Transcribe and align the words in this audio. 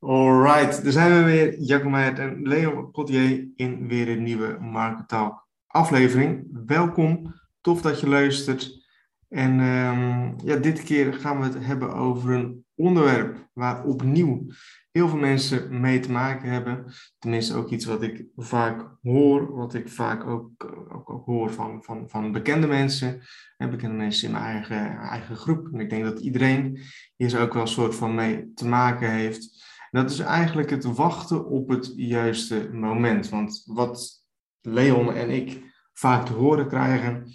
Alright, 0.00 0.82
daar 0.82 0.92
zijn 0.92 1.24
we 1.24 1.30
weer. 1.30 1.90
Meijert 1.90 2.18
en 2.18 2.42
Leon 2.42 2.90
Cotier 2.92 3.48
in 3.56 3.88
weer 3.88 4.08
een 4.08 4.22
nieuwe 4.22 4.58
Marketalk 4.60 5.48
aflevering. 5.66 6.48
Welkom, 6.66 7.34
tof 7.60 7.82
dat 7.82 8.00
je 8.00 8.08
luistert. 8.08 8.86
En 9.28 9.60
um, 9.60 10.34
ja, 10.44 10.56
dit 10.56 10.82
keer 10.82 11.12
gaan 11.12 11.38
we 11.38 11.44
het 11.44 11.64
hebben 11.64 11.94
over 11.94 12.30
een 12.30 12.64
onderwerp 12.74 13.48
waar 13.52 13.84
opnieuw 13.84 14.46
heel 14.90 15.08
veel 15.08 15.18
mensen 15.18 15.80
mee 15.80 16.00
te 16.00 16.10
maken 16.10 16.50
hebben. 16.50 16.84
Tenminste 17.18 17.54
ook 17.54 17.70
iets 17.70 17.84
wat 17.84 18.02
ik 18.02 18.24
vaak 18.36 18.86
hoor, 19.02 19.54
wat 19.54 19.74
ik 19.74 19.88
vaak 19.88 20.26
ook, 20.26 20.50
ook, 20.92 21.10
ook 21.10 21.26
hoor 21.26 21.50
van, 21.50 21.82
van, 21.82 22.08
van 22.08 22.32
bekende 22.32 22.66
mensen. 22.66 23.20
En 23.56 23.70
bekende 23.70 23.96
mensen 23.96 24.26
in 24.26 24.32
mijn 24.32 24.44
eigen, 24.44 24.98
eigen 24.98 25.36
groep. 25.36 25.68
En 25.72 25.80
ik 25.80 25.90
denk 25.90 26.04
dat 26.04 26.20
iedereen 26.20 26.78
hier 27.16 27.40
ook 27.40 27.52
wel 27.52 27.62
een 27.62 27.68
soort 27.68 27.94
van 27.94 28.14
mee 28.14 28.52
te 28.54 28.66
maken 28.66 29.10
heeft. 29.10 29.66
Dat 29.90 30.10
is 30.10 30.18
eigenlijk 30.18 30.70
het 30.70 30.84
wachten 30.84 31.46
op 31.46 31.68
het 31.68 31.92
juiste 31.96 32.70
moment. 32.72 33.28
Want 33.28 33.62
wat 33.66 34.24
Leon 34.60 35.12
en 35.12 35.30
ik 35.30 35.62
vaak 35.92 36.26
te 36.26 36.32
horen 36.32 36.68
krijgen, 36.68 37.32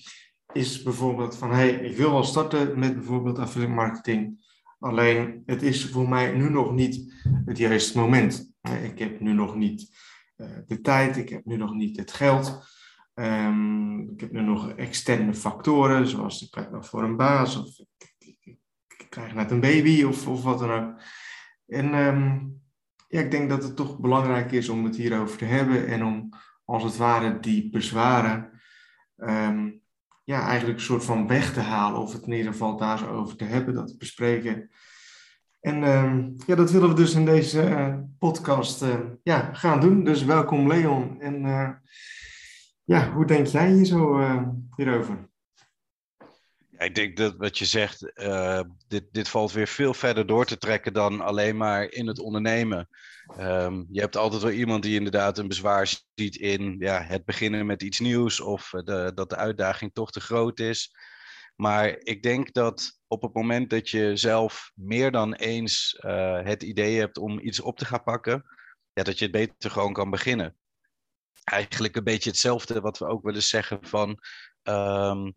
is 0.53 0.83
bijvoorbeeld 0.83 1.37
van, 1.37 1.51
hey, 1.51 1.69
ik 1.69 1.97
wil 1.97 2.11
wel 2.11 2.23
starten 2.23 2.79
met 2.79 2.93
bijvoorbeeld 2.93 3.39
affiliate 3.39 3.73
marketing. 3.73 4.51
Alleen 4.79 5.43
het 5.45 5.61
is 5.61 5.89
voor 5.89 6.09
mij 6.09 6.31
nu 6.31 6.49
nog 6.49 6.73
niet 6.73 7.13
het 7.45 7.57
juiste 7.57 7.99
moment. 7.99 8.51
Ik 8.83 8.99
heb 8.99 9.19
nu 9.19 9.33
nog 9.33 9.55
niet 9.55 9.89
uh, 10.37 10.47
de 10.65 10.81
tijd, 10.81 11.17
ik 11.17 11.29
heb 11.29 11.45
nu 11.45 11.57
nog 11.57 11.73
niet 11.73 11.97
het 11.97 12.11
geld. 12.11 12.71
Um, 13.13 14.11
ik 14.11 14.19
heb 14.19 14.31
nu 14.31 14.41
nog 14.41 14.69
externe 14.69 15.33
factoren, 15.33 16.07
zoals 16.07 16.41
ik 16.41 16.51
krijg 16.51 16.71
nog 16.71 16.85
voor 16.85 17.03
een 17.03 17.17
baas, 17.17 17.55
of 17.55 17.79
ik, 18.17 18.37
ik 18.97 19.09
krijg 19.09 19.33
net 19.33 19.51
een 19.51 19.59
baby, 19.59 20.03
of, 20.03 20.27
of 20.27 20.43
wat 20.43 20.59
dan 20.59 20.71
ook. 20.71 21.01
En 21.67 21.93
um, 21.93 22.61
ja, 23.07 23.19
ik 23.19 23.31
denk 23.31 23.49
dat 23.49 23.63
het 23.63 23.75
toch 23.75 23.99
belangrijk 23.99 24.51
is 24.51 24.69
om 24.69 24.83
het 24.83 24.95
hierover 24.95 25.37
te 25.37 25.45
hebben 25.45 25.87
en 25.87 26.03
om 26.03 26.29
als 26.65 26.83
het 26.83 26.97
ware 26.97 27.39
die 27.39 27.69
bezwaren 27.69 28.61
um, 29.17 29.81
ja, 30.23 30.47
eigenlijk 30.47 30.79
een 30.79 30.85
soort 30.85 31.05
van 31.05 31.27
weg 31.27 31.53
te 31.53 31.59
halen, 31.59 32.01
of 32.01 32.13
het 32.13 32.25
in 32.25 32.33
ieder 32.33 32.51
geval 32.51 32.77
daar 32.77 32.97
zo 32.97 33.07
over 33.07 33.35
te 33.35 33.43
hebben, 33.43 33.73
dat 33.73 33.87
te 33.87 33.97
bespreken. 33.97 34.69
En 35.59 35.83
um, 35.83 36.35
ja, 36.45 36.55
dat 36.55 36.71
willen 36.71 36.89
we 36.89 36.95
dus 36.95 37.13
in 37.13 37.25
deze 37.25 37.69
uh, 37.69 37.95
podcast 38.19 38.85
ja, 39.23 39.53
gaan 39.53 39.79
doen. 39.79 40.03
Dus 40.03 40.23
welkom 40.23 40.67
Leon. 40.67 41.21
En 41.21 41.45
uh, 41.45 41.69
ja, 42.83 43.11
hoe 43.11 43.25
denk 43.25 43.47
jij 43.47 43.71
hier 43.71 43.85
zo 43.85 44.19
hierover? 44.75 45.31
Ik 46.83 46.95
denk 46.95 47.17
dat 47.17 47.35
wat 47.37 47.57
je 47.57 47.65
zegt, 47.65 48.11
dit, 48.87 49.03
dit 49.11 49.29
valt 49.29 49.51
weer 49.51 49.67
veel 49.67 49.93
verder 49.93 50.25
door 50.25 50.45
te 50.45 50.57
trekken 50.57 50.93
dan 50.93 51.21
alleen 51.21 51.57
maar 51.57 51.91
in 51.91 52.07
het 52.07 52.19
ondernemen. 52.19 52.87
Um, 53.39 53.87
je 53.91 53.99
hebt 53.99 54.17
altijd 54.17 54.41
wel 54.41 54.51
iemand 54.51 54.83
die 54.83 54.95
inderdaad 54.95 55.37
een 55.37 55.47
bezwaar 55.47 55.87
ziet 56.15 56.35
in 56.35 56.75
ja, 56.79 57.01
het 57.01 57.25
beginnen 57.25 57.65
met 57.65 57.83
iets 57.83 57.99
nieuws 57.99 58.39
of 58.39 58.69
de, 58.69 59.11
dat 59.15 59.29
de 59.29 59.35
uitdaging 59.35 59.93
toch 59.93 60.11
te 60.11 60.21
groot 60.21 60.59
is. 60.59 60.95
Maar 61.55 61.97
ik 61.97 62.23
denk 62.23 62.53
dat 62.53 62.99
op 63.07 63.21
het 63.21 63.33
moment 63.33 63.69
dat 63.69 63.89
je 63.89 64.15
zelf 64.15 64.71
meer 64.75 65.11
dan 65.11 65.33
eens 65.33 65.99
uh, 66.05 66.41
het 66.43 66.63
idee 66.63 66.99
hebt 66.99 67.17
om 67.17 67.39
iets 67.39 67.59
op 67.59 67.77
te 67.77 67.85
gaan 67.85 68.03
pakken, 68.03 68.43
ja, 68.93 69.03
dat 69.03 69.19
je 69.19 69.25
het 69.25 69.33
beter 69.33 69.71
gewoon 69.71 69.93
kan 69.93 70.09
beginnen. 70.09 70.55
Eigenlijk 71.43 71.95
een 71.95 72.03
beetje 72.03 72.29
hetzelfde 72.29 72.81
wat 72.81 72.97
we 72.97 73.05
ook 73.05 73.23
wel 73.23 73.33
eens 73.33 73.49
zeggen 73.49 73.79
van 73.81 74.19
um, 74.63 75.35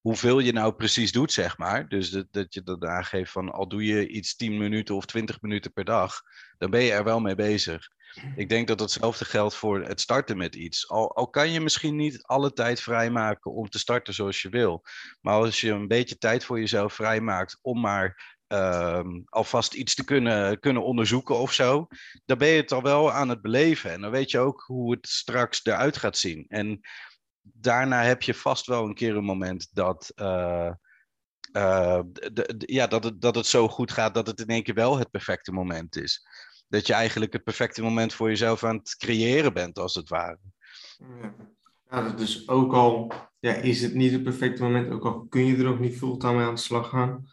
hoeveel 0.00 0.38
je 0.38 0.52
nou 0.52 0.72
precies 0.72 1.12
doet, 1.12 1.32
zeg 1.32 1.58
maar. 1.58 1.88
Dus 1.88 2.10
dat, 2.10 2.26
dat 2.30 2.54
je 2.54 2.62
dat 2.62 2.84
aangeeft 2.84 3.32
van 3.32 3.50
al 3.50 3.68
doe 3.68 3.84
je 3.84 4.08
iets 4.08 4.36
10 4.36 4.58
minuten 4.58 4.94
of 4.94 5.06
20 5.06 5.40
minuten 5.40 5.72
per 5.72 5.84
dag, 5.84 6.22
dan 6.58 6.70
ben 6.70 6.82
je 6.82 6.92
er 6.92 7.04
wel 7.04 7.20
mee 7.20 7.34
bezig. 7.34 7.88
Ik 8.36 8.48
denk 8.48 8.68
dat 8.68 8.80
hetzelfde 8.80 9.24
geldt 9.24 9.54
voor 9.54 9.82
het 9.82 10.00
starten 10.00 10.36
met 10.36 10.54
iets. 10.54 10.88
Al, 10.88 11.16
al 11.16 11.28
kan 11.28 11.50
je 11.50 11.60
misschien 11.60 11.96
niet 11.96 12.22
alle 12.22 12.52
tijd 12.52 12.80
vrijmaken 12.80 13.52
om 13.52 13.68
te 13.68 13.78
starten 13.78 14.14
zoals 14.14 14.42
je 14.42 14.48
wil. 14.48 14.82
Maar 15.20 15.34
als 15.34 15.60
je 15.60 15.70
een 15.70 15.88
beetje 15.88 16.18
tijd 16.18 16.44
voor 16.44 16.58
jezelf 16.58 16.94
vrijmaakt 16.94 17.58
om 17.62 17.80
maar 17.80 18.38
um, 18.52 19.22
alvast 19.24 19.74
iets 19.74 19.94
te 19.94 20.04
kunnen, 20.04 20.60
kunnen 20.60 20.84
onderzoeken 20.84 21.38
of 21.38 21.52
zo, 21.52 21.86
dan 22.24 22.38
ben 22.38 22.48
je 22.48 22.60
het 22.60 22.72
al 22.72 22.82
wel 22.82 23.12
aan 23.12 23.28
het 23.28 23.42
beleven. 23.42 23.92
En 23.92 24.00
dan 24.00 24.10
weet 24.10 24.30
je 24.30 24.38
ook 24.38 24.64
hoe 24.66 24.92
het 24.92 25.08
straks 25.08 25.60
eruit 25.64 25.96
gaat 25.96 26.18
zien. 26.18 26.44
En 26.48 26.80
daarna 27.42 28.02
heb 28.02 28.22
je 28.22 28.34
vast 28.34 28.66
wel 28.66 28.84
een 28.84 28.94
keer 28.94 29.16
een 29.16 29.24
moment 29.24 29.68
dat, 29.72 30.12
de, 30.14 32.04
de, 32.32 32.62
ja, 32.66 32.86
dat, 32.86 33.04
het, 33.04 33.20
dat 33.20 33.34
het 33.34 33.46
zo 33.46 33.68
goed 33.68 33.90
gaat 33.90 34.14
dat 34.14 34.26
het 34.26 34.40
in 34.40 34.46
één 34.46 34.62
keer 34.62 34.74
wel 34.74 34.98
het 34.98 35.10
perfecte 35.10 35.52
moment 35.52 35.96
is. 35.96 36.26
Dat 36.68 36.86
je 36.86 36.92
eigenlijk 36.92 37.32
het 37.32 37.44
perfecte 37.44 37.82
moment 37.82 38.14
voor 38.14 38.28
jezelf 38.28 38.64
aan 38.64 38.76
het 38.76 38.96
creëren 38.96 39.52
bent, 39.52 39.78
als 39.78 39.94
het 39.94 40.08
ware. 40.08 40.38
Ja, 41.90 42.10
dus 42.10 42.48
ook 42.48 42.72
al 42.72 43.12
ja, 43.38 43.52
is 43.52 43.82
het 43.82 43.94
niet 43.94 44.12
het 44.12 44.22
perfecte 44.22 44.62
moment, 44.62 44.90
ook 44.90 45.04
al 45.04 45.26
kun 45.26 45.44
je 45.44 45.56
er 45.56 45.64
nog 45.64 45.78
niet 45.78 45.96
fulltime 45.96 46.34
mee 46.34 46.46
aan 46.46 46.54
de 46.54 46.60
slag 46.60 46.88
gaan. 46.88 47.26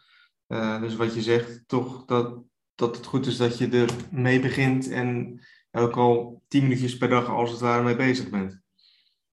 Uh, 0.48 0.80
dus 0.80 0.96
wat 0.96 1.14
je 1.14 1.22
zegt, 1.22 1.62
toch 1.66 2.04
dat, 2.04 2.42
dat 2.74 2.96
het 2.96 3.06
goed 3.06 3.26
is 3.26 3.36
dat 3.36 3.58
je 3.58 3.68
er 3.68 3.90
mee 4.10 4.40
begint 4.40 4.90
en 4.90 5.40
ook 5.70 5.96
al 5.96 6.42
tien 6.48 6.62
minuutjes 6.62 6.96
per 6.96 7.08
dag 7.08 7.28
als 7.28 7.50
het 7.50 7.60
ware 7.60 7.82
mee 7.82 7.96
bezig 7.96 8.30
bent. 8.30 8.60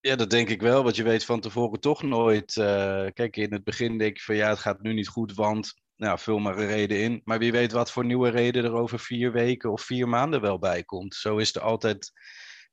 Ja, 0.05 0.15
dat 0.15 0.29
denk 0.29 0.49
ik 0.49 0.61
wel, 0.61 0.83
want 0.83 0.95
je 0.95 1.03
weet 1.03 1.25
van 1.25 1.39
tevoren 1.39 1.79
toch 1.79 2.03
nooit. 2.03 2.55
Uh, 2.55 3.05
kijk, 3.13 3.35
in 3.35 3.53
het 3.53 3.63
begin 3.63 3.97
denk 3.97 4.17
je 4.17 4.23
van 4.23 4.35
ja, 4.35 4.49
het 4.49 4.59
gaat 4.59 4.81
nu 4.81 4.93
niet 4.93 5.07
goed, 5.07 5.33
want 5.33 5.73
nou, 5.95 6.19
vul 6.19 6.39
maar 6.39 6.57
een 6.57 6.67
reden 6.67 6.99
in. 6.99 7.21
Maar 7.23 7.39
wie 7.39 7.51
weet 7.51 7.71
wat 7.71 7.91
voor 7.91 8.05
nieuwe 8.05 8.29
reden 8.29 8.63
er 8.63 8.73
over 8.73 8.99
vier 8.99 9.31
weken 9.31 9.71
of 9.71 9.81
vier 9.81 10.09
maanden 10.09 10.41
wel 10.41 10.59
bij 10.59 10.83
komt. 10.83 11.15
Zo 11.15 11.37
is 11.37 11.55
er 11.55 11.61
altijd, 11.61 12.11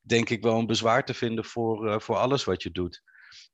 denk 0.01 0.31
ik, 0.31 0.43
wel 0.43 0.59
een 0.59 0.67
bezwaar 0.67 1.05
te 1.05 1.15
vinden 1.15 1.45
voor, 1.45 1.87
uh, 1.87 1.99
voor 1.99 2.17
alles 2.17 2.45
wat 2.45 2.63
je 2.63 2.71
doet. 2.71 3.03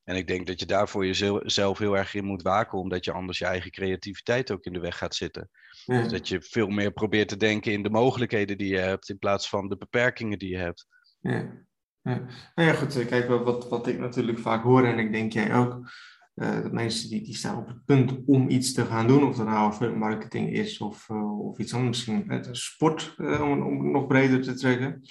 En 0.05 0.17
ik 0.17 0.27
denk 0.27 0.47
dat 0.47 0.61
je 0.61 0.67
daar 0.67 0.89
voor 0.89 1.07
jezelf 1.07 1.79
heel 1.79 1.97
erg 1.97 2.15
in 2.15 2.25
moet 2.25 2.43
waken, 2.43 2.79
omdat 2.79 3.05
je 3.05 3.13
anders 3.13 3.39
je 3.39 3.45
eigen 3.45 3.71
creativiteit 3.71 4.51
ook 4.51 4.65
in 4.65 4.73
de 4.73 4.81
weg 4.81 4.99
gaat 4.99 5.15
zitten. 5.15 5.51
Dus 5.87 6.09
dat 6.09 6.29
je 6.29 6.43
veel 6.43 6.69
meer 6.69 6.93
probeert 6.93 7.29
te 7.29 7.37
denken 7.37 7.73
in 7.73 7.83
de 7.83 7.91
mogelijkheden 7.91 8.59
die 8.59 8.69
je 8.69 8.79
hebt, 8.79 9.09
in 9.09 9.19
plaats 9.19 9.49
van 9.49 9.69
de 9.69 9.77
beperkingen 9.77 10.39
die 10.39 10.51
je 10.51 10.59
hebt. 10.59 10.87
Ja. 11.21 11.67
Ja. 12.09 12.21
Nou 12.55 12.69
ja, 12.69 12.75
goed. 12.75 13.07
Kijk, 13.07 13.29
wat, 13.29 13.69
wat 13.69 13.87
ik 13.87 13.99
natuurlijk 13.99 14.39
vaak 14.39 14.63
hoor, 14.63 14.85
en 14.85 14.99
ik 14.99 15.13
denk 15.13 15.33
jij 15.33 15.55
ook, 15.55 15.91
uh, 16.35 16.63
dat 16.63 16.73
mensen 16.73 17.09
die, 17.09 17.23
die 17.23 17.37
staan 17.37 17.57
op 17.57 17.67
het 17.67 17.85
punt 17.85 18.15
om 18.27 18.49
iets 18.49 18.73
te 18.73 18.85
gaan 18.85 19.07
doen, 19.07 19.29
of 19.29 19.37
dat 19.37 19.47
nou 19.47 19.97
marketing 19.97 20.53
is 20.53 20.79
of, 20.79 21.09
uh, 21.09 21.41
of 21.41 21.59
iets 21.59 21.75
anders, 21.75 22.07
misschien 22.07 22.33
uh, 22.33 22.53
sport, 22.53 23.15
om, 23.19 23.63
om 23.63 23.91
nog 23.91 24.07
breder 24.07 24.43
te 24.43 24.55
trekken. 24.55 25.03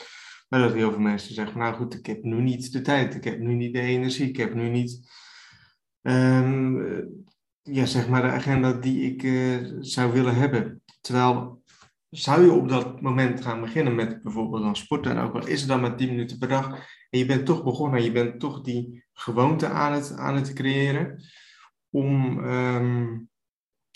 Maar 0.50 0.60
dat 0.60 0.74
heel 0.74 0.92
veel 0.92 1.00
mensen 1.00 1.34
zeggen, 1.34 1.60
nou 1.60 1.76
goed, 1.76 1.94
ik 1.94 2.06
heb 2.06 2.24
nu 2.24 2.42
niet 2.42 2.72
de 2.72 2.82
tijd, 2.82 3.16
ik 3.16 3.24
heb 3.24 3.40
nu 3.40 3.54
niet 3.54 3.74
de 3.74 3.82
energie, 3.82 4.30
ik 4.30 4.38
heb 4.38 4.54
nu 4.54 4.70
niet, 4.70 5.10
um, 6.02 7.26
ja, 7.62 7.86
zeg 7.86 8.10
maar 8.10 8.22
de 8.22 8.28
agenda 8.28 8.74
die 8.74 9.16
ik 9.16 9.22
zou 9.80 10.14
willen 10.14 10.36
hebben. 10.36 10.82
Terwijl 11.02 11.64
zou 12.18 12.44
je 12.44 12.52
op 12.52 12.70
dat 12.70 13.02
moment 13.02 13.42
gaan 13.42 13.62
beginnen 13.62 13.96
met 13.96 14.22
bijvoorbeeld 14.22 14.64
dan 14.64 14.76
sporten, 14.76 15.12
en 15.12 15.24
ook 15.24 15.34
al 15.34 15.48
is 15.48 15.60
het 15.60 15.70
dan 15.70 15.82
maar 15.82 15.96
10 15.96 16.10
minuten 16.10 16.38
per 16.38 16.48
dag, 16.48 16.70
en 17.10 17.20
je 17.20 17.26
bent 17.26 17.46
toch 17.46 17.64
begonnen, 17.64 18.04
je 18.04 18.12
bent 18.12 18.40
toch 18.40 18.62
die 18.62 19.06
gewoonte 19.14 19.68
aan 19.68 19.94
het, 19.94 20.18
aan 20.18 20.36
het 20.36 20.54
creëren, 20.54 21.24
om, 21.90 22.44
um, 22.44 23.30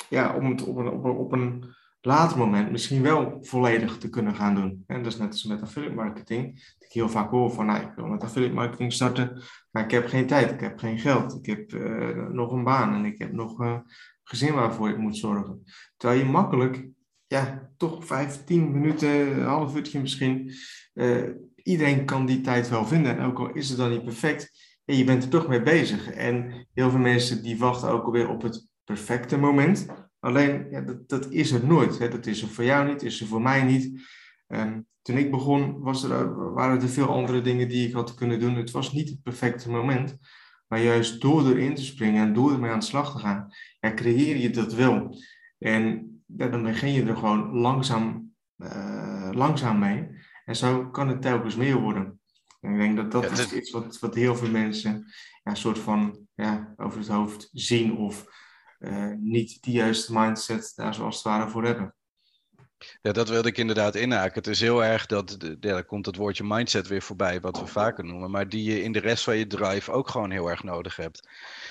ja, 0.10 0.36
om 0.36 0.50
het 0.50 0.64
op 0.64 0.78
een, 0.78 0.88
op, 0.88 1.04
een, 1.04 1.12
op 1.12 1.32
een 1.32 1.76
later 2.02 2.38
moment 2.38 2.72
misschien 2.72 3.02
wel 3.02 3.38
volledig 3.42 3.98
te 3.98 4.10
kunnen 4.10 4.36
gaan 4.36 4.56
doen. 4.56 4.84
En 4.88 5.04
dat 5.04 5.12
is 5.12 5.20
net 5.20 5.32
als 5.32 5.44
met 5.44 5.62
affiliate 5.62 5.96
marketing, 5.96 6.54
dat 6.54 6.88
ik 6.88 6.94
heel 6.94 7.10
vaak 7.10 7.30
hoor 7.30 7.52
van, 7.52 7.66
nou, 7.66 7.82
ik 7.82 7.92
wil 7.96 8.06
met 8.06 8.24
affiliate 8.24 8.56
marketing 8.56 8.94
starten, 8.94 9.42
maar 9.72 9.84
ik 9.84 9.92
heb 9.92 10.08
geen 10.08 10.28
tijd, 10.28 10.52
ik 10.52 10.60
heb 10.60 10.80
geen 10.80 11.00
geld, 11.00 11.36
ik 11.36 11.46
heb 11.46 11.72
uh, 11.74 12.28
nog 12.28 12.52
een 12.52 12.64
baan 12.64 12.94
en 12.94 13.06
ik 13.06 13.18
heb 13.18 13.32
nog 13.32 13.62
uh, 13.62 13.80
gezin 14.24 14.54
waarvoor 14.54 14.90
ik 14.90 14.98
moet 14.98 15.18
zorgen. 15.18 15.64
Terwijl 15.98 16.20
je 16.20 16.26
makkelijk 16.26 16.90
ja, 17.32 17.72
toch 17.78 18.06
vijf, 18.06 18.44
tien 18.44 18.72
minuten, 18.72 19.10
een 19.10 19.46
half 19.46 19.76
uurtje 19.76 20.00
misschien. 20.00 20.52
Uh, 20.94 21.30
iedereen 21.56 22.06
kan 22.06 22.26
die 22.26 22.42
tijd 22.42 22.70
wel 22.70 22.86
vinden. 22.86 23.18
En 23.18 23.26
ook 23.26 23.40
al 23.40 23.54
is 23.54 23.70
het 23.70 23.78
dan 23.78 23.90
niet 23.90 24.04
perfect, 24.04 24.52
je 24.86 25.04
bent 25.04 25.24
er 25.24 25.30
toch 25.30 25.48
mee 25.48 25.62
bezig. 25.62 26.10
En 26.10 26.68
heel 26.74 26.90
veel 26.90 27.00
mensen 27.00 27.44
die 27.44 27.58
wachten 27.58 27.90
ook 27.90 28.06
alweer 28.06 28.30
op 28.30 28.42
het 28.42 28.68
perfecte 28.84 29.38
moment. 29.38 29.86
Alleen, 30.20 30.68
ja, 30.72 30.82
dat, 30.82 31.10
dat 31.10 31.32
is 31.32 31.52
het 31.52 31.68
nooit. 31.68 32.00
Hè. 32.00 32.10
Dat 32.10 32.26
is 32.26 32.42
er 32.42 32.48
voor 32.48 32.64
jou 32.64 32.88
niet, 32.88 33.04
is 33.04 33.22
er 33.22 33.28
voor 33.28 33.42
mij 33.42 33.64
niet. 33.64 34.02
Um, 34.48 34.86
toen 35.02 35.18
ik 35.18 35.32
begon, 35.32 35.80
was 35.80 36.04
er, 36.04 36.54
waren 36.54 36.82
er 36.82 36.90
veel 36.90 37.08
andere 37.08 37.42
dingen 37.42 37.68
die 37.68 37.88
ik 37.88 37.94
had 37.94 38.14
kunnen 38.14 38.40
doen. 38.40 38.56
Het 38.56 38.72
was 38.72 38.94
niet 38.94 39.10
het 39.10 39.24
perfecte 39.24 39.70
moment. 39.70 40.18
Maar 40.68 40.82
juist 40.82 41.22
door 41.22 41.46
erin 41.46 41.76
te 41.76 41.84
springen 41.84 42.28
en 42.28 42.34
door 42.34 42.52
ermee 42.52 42.72
aan 42.72 42.80
de 42.80 42.86
slag 42.86 43.12
te 43.12 43.20
gaan, 43.20 43.54
creëer 43.96 44.38
je 44.38 44.50
dat 44.50 44.74
wel. 44.74 45.18
En 45.58 46.11
ja, 46.38 46.48
dan 46.48 46.64
begin 46.64 46.92
je 46.92 47.06
er 47.06 47.18
gewoon 47.18 47.52
langzaam, 47.52 48.34
uh, 48.58 49.30
langzaam 49.32 49.80
mee. 49.80 50.08
En 50.46 50.56
zo 50.56 50.90
kan 50.90 51.08
het 51.08 51.22
telkens 51.22 51.56
meer 51.56 51.80
worden. 51.80 52.20
En 52.62 52.72
ik 52.72 52.78
denk 52.78 52.96
dat 52.96 53.12
dat 53.12 53.24
ja, 53.38 53.44
is 53.44 53.54
iets 53.54 53.72
wat, 53.72 54.00
wat 54.00 54.16
heel 54.16 54.36
veel 54.36 54.50
mensen 54.50 54.92
ja, 55.44 55.52
een 55.52 55.58
soort 55.58 55.80
van 55.80 56.28
ja, 56.34 56.74
over 56.78 57.00
het 57.00 57.08
hoofd 57.08 57.50
zien 57.52 57.98
of 57.98 58.26
uh, 58.80 59.14
niet 59.18 59.62
die 59.62 59.74
juiste 59.74 60.20
mindset 60.20 60.72
daar 60.76 60.94
zoals 60.94 61.16
het 61.16 61.24
ware 61.24 61.50
voor 61.50 61.64
hebben. 61.66 61.96
Ja, 63.02 63.12
dat 63.12 63.30
wilde 63.30 63.48
ik 63.48 63.58
inderdaad 63.58 63.96
inhaken. 63.96 64.34
Het 64.34 64.48
is 64.48 64.60
heel 64.60 64.84
erg 64.84 65.06
dat, 65.06 65.38
ja, 65.60 65.82
komt 65.82 66.06
het 66.06 66.16
woordje 66.16 66.44
mindset 66.44 66.88
weer 66.88 67.02
voorbij, 67.02 67.42
wat 67.42 67.60
we 67.60 67.66
vaker 67.66 68.06
noemen, 68.06 68.32
maar 68.32 68.50
die 68.50 68.64
je 68.64 68.84
in 68.84 68.92
de 68.92 69.00
rest 69.00 69.24
van 69.24 69.38
je 69.38 69.48
drive 69.48 69.92
ook 69.92 70.10
gewoon 70.10 70.32
heel 70.32 70.50
erg 70.50 70.64
nodig 70.64 70.96
hebt. 70.96 71.28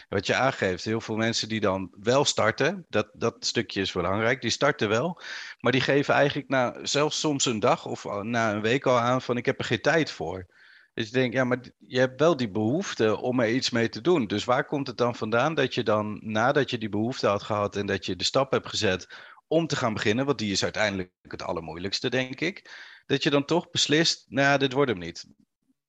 Wat 0.08 0.26
je 0.26 0.34
aangeeft, 0.34 0.84
heel 0.84 1.00
veel 1.00 1.16
mensen 1.16 1.48
die 1.48 1.60
dan 1.60 1.90
wel 2.00 2.24
starten, 2.24 2.86
dat, 2.88 3.10
dat 3.12 3.36
stukje 3.40 3.80
is 3.80 3.92
belangrijk, 3.92 4.40
die 4.40 4.50
starten 4.50 4.88
wel, 4.88 5.20
maar 5.60 5.72
die 5.72 5.80
geven 5.80 6.14
eigenlijk 6.14 6.48
na, 6.48 6.76
zelfs 6.82 7.20
soms 7.20 7.44
een 7.44 7.60
dag 7.60 7.86
of 7.86 8.04
na 8.22 8.52
een 8.52 8.62
week 8.62 8.86
al 8.86 8.98
aan 8.98 9.22
van 9.22 9.36
ik 9.36 9.46
heb 9.46 9.58
er 9.58 9.64
geen 9.64 9.80
tijd 9.80 10.10
voor. 10.10 10.46
Dus 10.94 11.08
je 11.08 11.12
denkt, 11.14 11.34
ja, 11.34 11.44
maar 11.44 11.60
je 11.86 11.98
hebt 11.98 12.20
wel 12.20 12.36
die 12.36 12.50
behoefte 12.50 13.16
om 13.16 13.40
er 13.40 13.50
iets 13.50 13.70
mee 13.70 13.88
te 13.88 14.00
doen. 14.00 14.26
Dus 14.26 14.44
waar 14.44 14.64
komt 14.64 14.86
het 14.86 14.96
dan 14.96 15.14
vandaan 15.14 15.54
dat 15.54 15.74
je 15.74 15.82
dan, 15.82 16.20
nadat 16.22 16.70
je 16.70 16.78
die 16.78 16.88
behoefte 16.88 17.26
had 17.26 17.42
gehad 17.42 17.76
en 17.76 17.86
dat 17.86 18.06
je 18.06 18.16
de 18.16 18.24
stap 18.24 18.50
hebt 18.50 18.68
gezet 18.68 19.08
om 19.50 19.66
te 19.66 19.76
gaan 19.76 19.94
beginnen, 19.94 20.26
want 20.26 20.38
die 20.38 20.52
is 20.52 20.62
uiteindelijk 20.62 21.10
het 21.22 21.42
allermoeilijkste, 21.42 22.10
denk 22.10 22.40
ik, 22.40 22.70
dat 23.06 23.22
je 23.22 23.30
dan 23.30 23.44
toch 23.44 23.70
beslist, 23.70 24.24
nou 24.28 24.46
ja, 24.46 24.56
dit 24.56 24.72
wordt 24.72 24.90
hem 24.90 25.00
niet. 25.00 25.26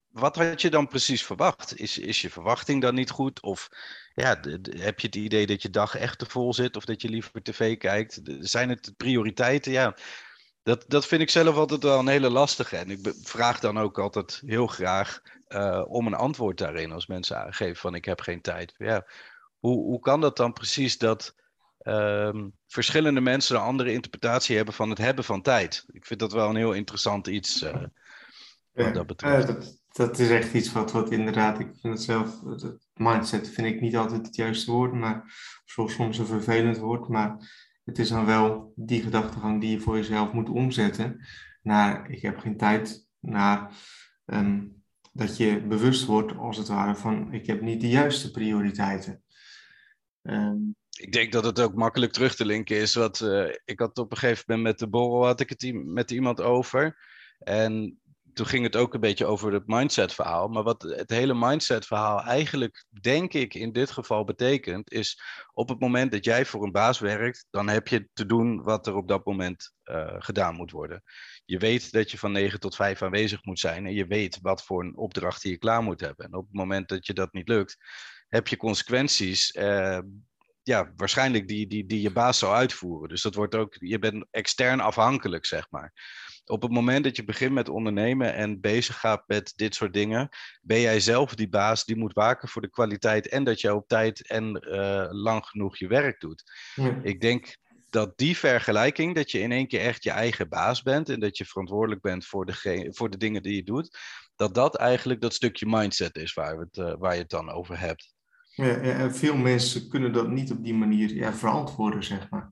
Wat 0.07 0.35
had 0.35 0.61
je 0.61 0.69
dan 0.69 0.87
precies 0.87 1.25
verwacht? 1.25 1.79
Is, 1.79 1.97
is 1.97 2.21
je 2.21 2.29
verwachting 2.29 2.81
dan 2.81 2.95
niet 2.95 3.09
goed? 3.09 3.41
Of 3.41 3.69
ja, 4.13 4.39
heb 4.69 4.99
je 4.99 5.07
het 5.07 5.15
idee 5.15 5.47
dat 5.47 5.61
je 5.61 5.69
dag 5.69 5.95
echt 5.95 6.19
te 6.19 6.25
vol 6.25 6.53
zit? 6.53 6.75
Of 6.75 6.85
dat 6.85 7.01
je 7.01 7.09
liever 7.09 7.43
tv 7.43 7.77
kijkt? 7.77 8.19
Zijn 8.39 8.69
het 8.69 8.93
prioriteiten? 8.97 9.71
Ja, 9.71 9.95
dat, 10.63 10.85
dat 10.87 11.05
vind 11.05 11.21
ik 11.21 11.29
zelf 11.29 11.55
altijd 11.55 11.83
wel 11.83 11.99
een 11.99 12.07
hele 12.07 12.29
lastige. 12.29 12.77
En 12.77 12.89
ik 12.89 13.13
vraag 13.21 13.59
dan 13.59 13.79
ook 13.79 13.99
altijd 13.99 14.41
heel 14.45 14.67
graag 14.67 15.21
uh, 15.47 15.83
om 15.87 16.07
een 16.07 16.13
antwoord 16.13 16.57
daarin 16.57 16.91
als 16.91 17.07
mensen 17.07 17.37
aangeven 17.37 17.75
van 17.75 17.95
ik 17.95 18.05
heb 18.05 18.21
geen 18.21 18.41
tijd. 18.41 18.73
Ja, 18.77 19.05
hoe, 19.59 19.83
hoe 19.83 19.99
kan 19.99 20.21
dat 20.21 20.37
dan 20.37 20.53
precies 20.53 20.97
dat 20.97 21.35
um, 21.83 22.53
verschillende 22.67 23.21
mensen 23.21 23.55
een 23.55 23.61
andere 23.61 23.93
interpretatie 23.93 24.55
hebben 24.55 24.73
van 24.73 24.89
het 24.89 24.97
hebben 24.97 25.23
van 25.23 25.41
tijd? 25.41 25.85
Ik 25.91 26.05
vind 26.05 26.19
dat 26.19 26.31
wel 26.31 26.49
een 26.49 26.55
heel 26.55 26.73
interessant 26.73 27.27
iets 27.27 27.63
uh, 27.63 27.83
wat 28.71 28.93
dat 28.93 29.07
betreft. 29.07 29.47
dat, 29.47 29.79
dat, 29.87 30.19
is 30.19 30.29
echt 30.29 30.53
iets 30.53 30.71
wat, 30.71 30.91
wat 30.91 31.11
inderdaad, 31.11 31.59
ik 31.59 31.69
vind 31.81 31.93
het 31.93 32.01
zelf, 32.01 32.41
mindset 32.93 33.49
vind 33.49 33.67
ik 33.67 33.81
niet 33.81 33.97
altijd 33.97 34.25
het 34.25 34.35
juiste 34.35 34.71
woord, 34.71 34.93
maar 34.93 35.33
soms 35.65 36.17
een 36.17 36.25
vervelend 36.25 36.77
woord, 36.77 37.07
maar 37.07 37.37
het 37.83 37.99
is 37.99 38.09
dan 38.09 38.25
wel 38.25 38.73
die 38.75 39.01
gedachtegang 39.01 39.61
die 39.61 39.71
je 39.71 39.79
voor 39.79 39.95
jezelf 39.95 40.31
moet 40.31 40.49
omzetten 40.49 41.25
naar 41.61 42.09
ik 42.09 42.21
heb 42.21 42.39
geen 42.39 42.57
tijd, 42.57 43.07
naar 43.19 43.73
ehm, 44.25 44.67
dat 45.11 45.37
je 45.37 45.61
bewust 45.67 46.05
wordt 46.05 46.37
als 46.37 46.57
het 46.57 46.67
ware 46.67 46.95
van 46.95 47.33
ik 47.33 47.45
heb 47.45 47.61
niet 47.61 47.81
de 47.81 47.89
juiste 47.89 48.31
prioriteiten. 48.31 49.23
Um, 50.21 50.75
ik 50.99 51.11
denk 51.11 51.31
dat 51.31 51.43
het 51.43 51.59
ook 51.59 51.75
makkelijk 51.75 52.11
terug 52.11 52.35
te 52.35 52.45
linken 52.45 52.77
is. 52.77 52.95
Wat, 52.95 53.19
uh, 53.19 53.55
ik 53.65 53.79
had 53.79 53.97
op 53.97 54.11
een 54.11 54.17
gegeven 54.17 54.43
moment 54.47 54.67
met 54.67 54.79
de 54.79 54.87
borrel 54.87 55.25
had 55.25 55.39
ik 55.39 55.49
het 55.49 55.71
met 55.73 56.11
iemand 56.11 56.41
over. 56.41 56.97
En 57.39 58.01
toen 58.33 58.45
ging 58.45 58.63
het 58.63 58.75
ook 58.75 58.93
een 58.93 58.99
beetje 58.99 59.25
over 59.25 59.53
het 59.53 59.67
mindset 59.67 60.13
verhaal. 60.13 60.47
Maar 60.47 60.63
wat 60.63 60.81
het 60.81 61.09
hele 61.09 61.33
mindset 61.33 61.85
verhaal 61.85 62.21
eigenlijk, 62.21 62.85
denk 63.01 63.33
ik, 63.33 63.53
in 63.53 63.71
dit 63.71 63.91
geval 63.91 64.23
betekent, 64.23 64.91
is 64.91 65.21
op 65.53 65.69
het 65.69 65.79
moment 65.79 66.11
dat 66.11 66.25
jij 66.25 66.45
voor 66.45 66.63
een 66.63 66.71
baas 66.71 66.99
werkt, 66.99 67.45
dan 67.49 67.69
heb 67.69 67.87
je 67.87 68.09
te 68.13 68.25
doen 68.25 68.63
wat 68.63 68.87
er 68.87 68.95
op 68.95 69.07
dat 69.07 69.25
moment 69.25 69.73
uh, 69.83 70.15
gedaan 70.17 70.55
moet 70.55 70.71
worden. 70.71 71.03
Je 71.45 71.57
weet 71.57 71.91
dat 71.91 72.11
je 72.11 72.17
van 72.17 72.31
9 72.31 72.59
tot 72.59 72.75
5 72.75 73.01
aanwezig 73.01 73.45
moet 73.45 73.59
zijn 73.59 73.85
en 73.85 73.93
je 73.93 74.05
weet 74.05 74.39
wat 74.41 74.63
voor 74.63 74.83
een 74.83 74.97
opdracht 74.97 75.43
je 75.43 75.57
klaar 75.57 75.83
moet 75.83 76.01
hebben. 76.01 76.25
En 76.25 76.35
op 76.35 76.45
het 76.45 76.55
moment 76.55 76.89
dat 76.89 77.05
je 77.05 77.13
dat 77.13 77.33
niet 77.33 77.47
lukt, 77.47 77.77
heb 78.29 78.47
je 78.47 78.57
consequenties. 78.57 79.55
Uh, 79.55 79.99
ja, 80.63 80.91
waarschijnlijk 80.95 81.47
die, 81.47 81.67
die, 81.67 81.85
die 81.85 82.01
je 82.01 82.11
baas 82.11 82.39
zou 82.39 82.53
uitvoeren. 82.53 83.09
Dus 83.09 83.21
dat 83.21 83.35
wordt 83.35 83.55
ook, 83.55 83.75
je 83.79 83.99
bent 83.99 84.25
extern 84.31 84.79
afhankelijk, 84.79 85.45
zeg 85.45 85.67
maar 85.69 85.93
op 86.51 86.61
het 86.61 86.71
moment 86.71 87.03
dat 87.03 87.15
je 87.15 87.23
begint 87.23 87.51
met 87.51 87.69
ondernemen 87.69 88.33
en 88.33 88.59
bezig 88.59 88.99
gaat 88.99 89.23
met 89.27 89.53
dit 89.55 89.75
soort 89.75 89.93
dingen, 89.93 90.29
ben 90.61 90.79
jij 90.79 90.99
zelf 90.99 91.35
die 91.35 91.49
baas 91.49 91.85
die 91.85 91.95
moet 91.95 92.13
waken 92.13 92.47
voor 92.47 92.61
de 92.61 92.69
kwaliteit 92.69 93.27
en 93.27 93.43
dat 93.43 93.61
je 93.61 93.75
op 93.75 93.87
tijd 93.87 94.27
en 94.27 94.67
uh, 94.67 95.07
lang 95.09 95.45
genoeg 95.45 95.77
je 95.77 95.87
werk 95.87 96.19
doet. 96.19 96.43
Ik 97.03 97.21
denk 97.21 97.57
dat 97.89 98.17
die 98.17 98.37
vergelijking, 98.37 99.15
dat 99.15 99.31
je 99.31 99.39
in 99.39 99.51
één 99.51 99.67
keer 99.67 99.81
echt 99.81 100.03
je 100.03 100.11
eigen 100.11 100.49
baas 100.49 100.81
bent 100.81 101.09
en 101.09 101.19
dat 101.19 101.37
je 101.37 101.45
verantwoordelijk 101.45 102.01
bent 102.01 102.25
voor 102.25 102.45
de, 102.45 102.87
voor 102.91 103.09
de 103.09 103.17
dingen 103.17 103.43
die 103.43 103.55
je 103.55 103.63
doet, 103.63 103.97
dat 104.35 104.53
dat 104.53 104.75
eigenlijk 104.75 105.21
dat 105.21 105.33
stukje 105.33 105.65
mindset 105.65 106.15
is 106.15 106.33
waar, 106.33 106.57
het, 106.57 106.77
uh, 106.77 106.93
waar 106.97 107.13
je 107.13 107.21
het 107.21 107.29
dan 107.29 107.51
over 107.51 107.79
hebt. 107.79 108.13
Ja, 108.53 108.75
en 108.75 109.15
veel 109.15 109.35
mensen 109.35 109.89
kunnen 109.89 110.13
dat 110.13 110.29
niet 110.29 110.51
op 110.51 110.63
die 110.63 110.73
manier 110.73 111.13
ja, 111.13 111.33
verantwoorden, 111.33 112.03
zeg 112.03 112.29
maar. 112.29 112.51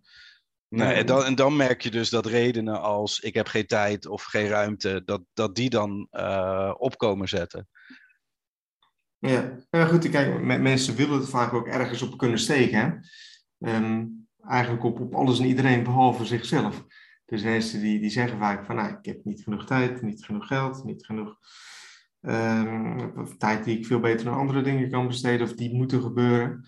Nee, 0.67 0.93
en 0.93 1.05
dan, 1.05 1.23
en 1.23 1.35
dan 1.35 1.55
merk 1.55 1.81
je 1.81 1.91
dus 1.91 2.09
dat 2.09 2.25
redenen 2.25 2.81
als 2.81 3.19
ik 3.19 3.33
heb 3.33 3.47
geen 3.47 3.65
tijd 3.65 4.05
of 4.05 4.23
geen 4.23 4.47
ruimte, 4.47 5.01
dat, 5.05 5.21
dat 5.33 5.55
die 5.55 5.69
dan 5.69 6.07
uh, 6.11 6.73
opkomen 6.77 7.27
zetten. 7.27 7.67
Ja, 9.17 9.57
ja 9.69 9.85
goed, 9.85 10.09
kijk, 10.09 10.41
mensen 10.41 10.95
willen 10.95 11.19
het 11.19 11.29
vaak 11.29 11.53
ook 11.53 11.67
ergens 11.67 12.01
op 12.01 12.17
kunnen 12.17 12.39
steken. 12.39 13.09
Um, 13.57 14.27
eigenlijk 14.47 14.83
op, 14.83 14.99
op 14.99 15.15
alles 15.15 15.39
en 15.39 15.45
iedereen 15.45 15.83
behalve 15.83 16.25
zichzelf. 16.25 16.85
Dus 17.25 17.43
mensen 17.43 17.81
die, 17.81 17.99
die 17.99 18.09
zeggen 18.09 18.37
vaak 18.37 18.65
van, 18.65 18.75
nou, 18.75 18.89
ik 18.89 19.05
heb 19.05 19.23
niet 19.23 19.43
genoeg 19.43 19.65
tijd, 19.65 20.01
niet 20.01 20.25
genoeg 20.25 20.47
geld, 20.47 20.83
niet 20.83 21.05
genoeg 21.05 21.37
um, 22.21 23.37
tijd 23.37 23.63
die 23.63 23.77
ik 23.77 23.85
veel 23.85 23.99
beter 23.99 24.27
aan 24.27 24.37
andere 24.37 24.61
dingen 24.61 24.89
kan 24.89 25.07
besteden 25.07 25.47
of 25.47 25.53
die 25.53 25.75
moeten 25.75 26.01
gebeuren. 26.01 26.65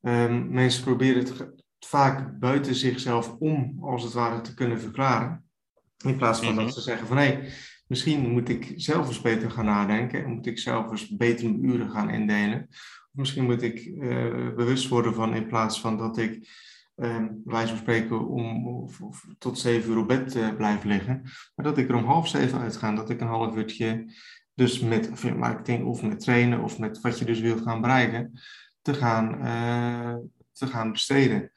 Um, 0.00 0.52
mensen 0.52 0.82
proberen 0.82 1.24
het 1.24 1.52
vaak 1.86 2.38
buiten 2.38 2.74
zichzelf 2.74 3.36
om, 3.38 3.78
als 3.80 4.02
het 4.02 4.12
ware, 4.12 4.40
te 4.40 4.54
kunnen 4.54 4.80
verklaren. 4.80 5.44
In 6.04 6.16
plaats 6.16 6.40
van 6.40 6.54
dat 6.54 6.64
mhm. 6.64 6.74
ze 6.74 6.80
zeggen 6.80 7.06
van 7.06 7.16
hé, 7.16 7.22
hey, 7.22 7.52
misschien 7.86 8.30
moet 8.30 8.48
ik 8.48 8.72
zelf 8.76 9.06
eens 9.06 9.20
beter 9.20 9.50
gaan 9.50 9.64
nadenken. 9.64 10.30
Moet 10.30 10.46
ik 10.46 10.58
zelf 10.58 10.90
eens 10.90 11.16
beter 11.16 11.50
mijn 11.50 11.64
uren 11.64 11.90
gaan 11.90 12.10
indelen. 12.10 12.66
Of 12.68 13.10
misschien 13.12 13.44
moet 13.44 13.62
ik 13.62 13.86
uh, 13.86 14.54
bewust 14.54 14.88
worden 14.88 15.14
van 15.14 15.34
in 15.34 15.46
plaats 15.46 15.80
van 15.80 15.96
dat 15.96 16.18
ik 16.18 16.48
uh, 16.96 17.24
wijze 17.44 17.68
van 17.68 17.78
spreken 17.78 18.28
om 18.28 18.68
of, 18.68 19.00
of 19.00 19.24
tot 19.38 19.58
zeven 19.58 19.90
uur 19.90 19.98
op 19.98 20.08
bed 20.08 20.36
uh, 20.36 20.54
blijf 20.56 20.84
liggen. 20.84 21.22
Maar 21.54 21.64
dat 21.64 21.78
ik 21.78 21.88
er 21.88 21.94
om 21.94 22.04
half 22.04 22.28
zeven 22.28 22.60
uitga. 22.60 22.94
Dat 22.94 23.10
ik 23.10 23.20
een 23.20 23.26
half 23.26 23.56
uurtje 23.56 24.04
dus 24.54 24.80
met 24.80 25.34
marketing 25.36 25.84
of 25.84 26.02
met 26.02 26.20
trainen 26.20 26.62
of 26.62 26.78
met 26.78 27.00
wat 27.00 27.18
je 27.18 27.24
dus 27.24 27.40
wilt 27.40 27.60
gaan 27.60 27.80
bereiken, 27.80 28.40
te 28.82 28.94
gaan, 28.94 29.46
uh, 29.46 30.16
te 30.52 30.66
gaan 30.66 30.92
besteden. 30.92 31.52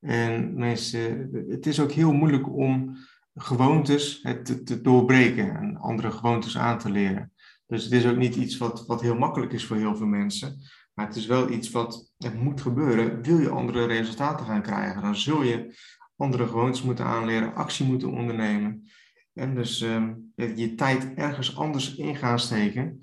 En 0.00 0.54
mensen, 0.54 1.30
het 1.48 1.66
is 1.66 1.80
ook 1.80 1.92
heel 1.92 2.12
moeilijk 2.12 2.56
om 2.56 2.96
gewoontes 3.34 4.20
te, 4.20 4.62
te 4.62 4.80
doorbreken 4.80 5.56
en 5.56 5.76
andere 5.76 6.10
gewoontes 6.10 6.58
aan 6.58 6.78
te 6.78 6.90
leren. 6.90 7.32
Dus 7.66 7.84
het 7.84 7.92
is 7.92 8.06
ook 8.06 8.16
niet 8.16 8.34
iets 8.34 8.58
wat, 8.58 8.86
wat 8.86 9.00
heel 9.00 9.18
makkelijk 9.18 9.52
is 9.52 9.66
voor 9.66 9.76
heel 9.76 9.96
veel 9.96 10.06
mensen. 10.06 10.58
Maar 10.94 11.06
het 11.06 11.16
is 11.16 11.26
wel 11.26 11.50
iets 11.50 11.70
wat 11.70 12.12
het 12.18 12.42
moet 12.42 12.60
gebeuren. 12.60 13.22
Wil 13.22 13.38
je 13.38 13.48
andere 13.48 13.86
resultaten 13.86 14.46
gaan 14.46 14.62
krijgen, 14.62 15.02
dan 15.02 15.16
zul 15.16 15.42
je 15.42 15.74
andere 16.16 16.46
gewoontes 16.46 16.82
moeten 16.82 17.04
aanleren, 17.04 17.54
actie 17.54 17.86
moeten 17.86 18.12
ondernemen. 18.12 18.90
En 19.34 19.54
dus 19.54 19.80
uh, 19.80 20.08
je 20.34 20.74
tijd 20.74 21.14
ergens 21.14 21.56
anders 21.56 21.94
in 21.94 22.16
gaan 22.16 22.38
steken, 22.38 23.00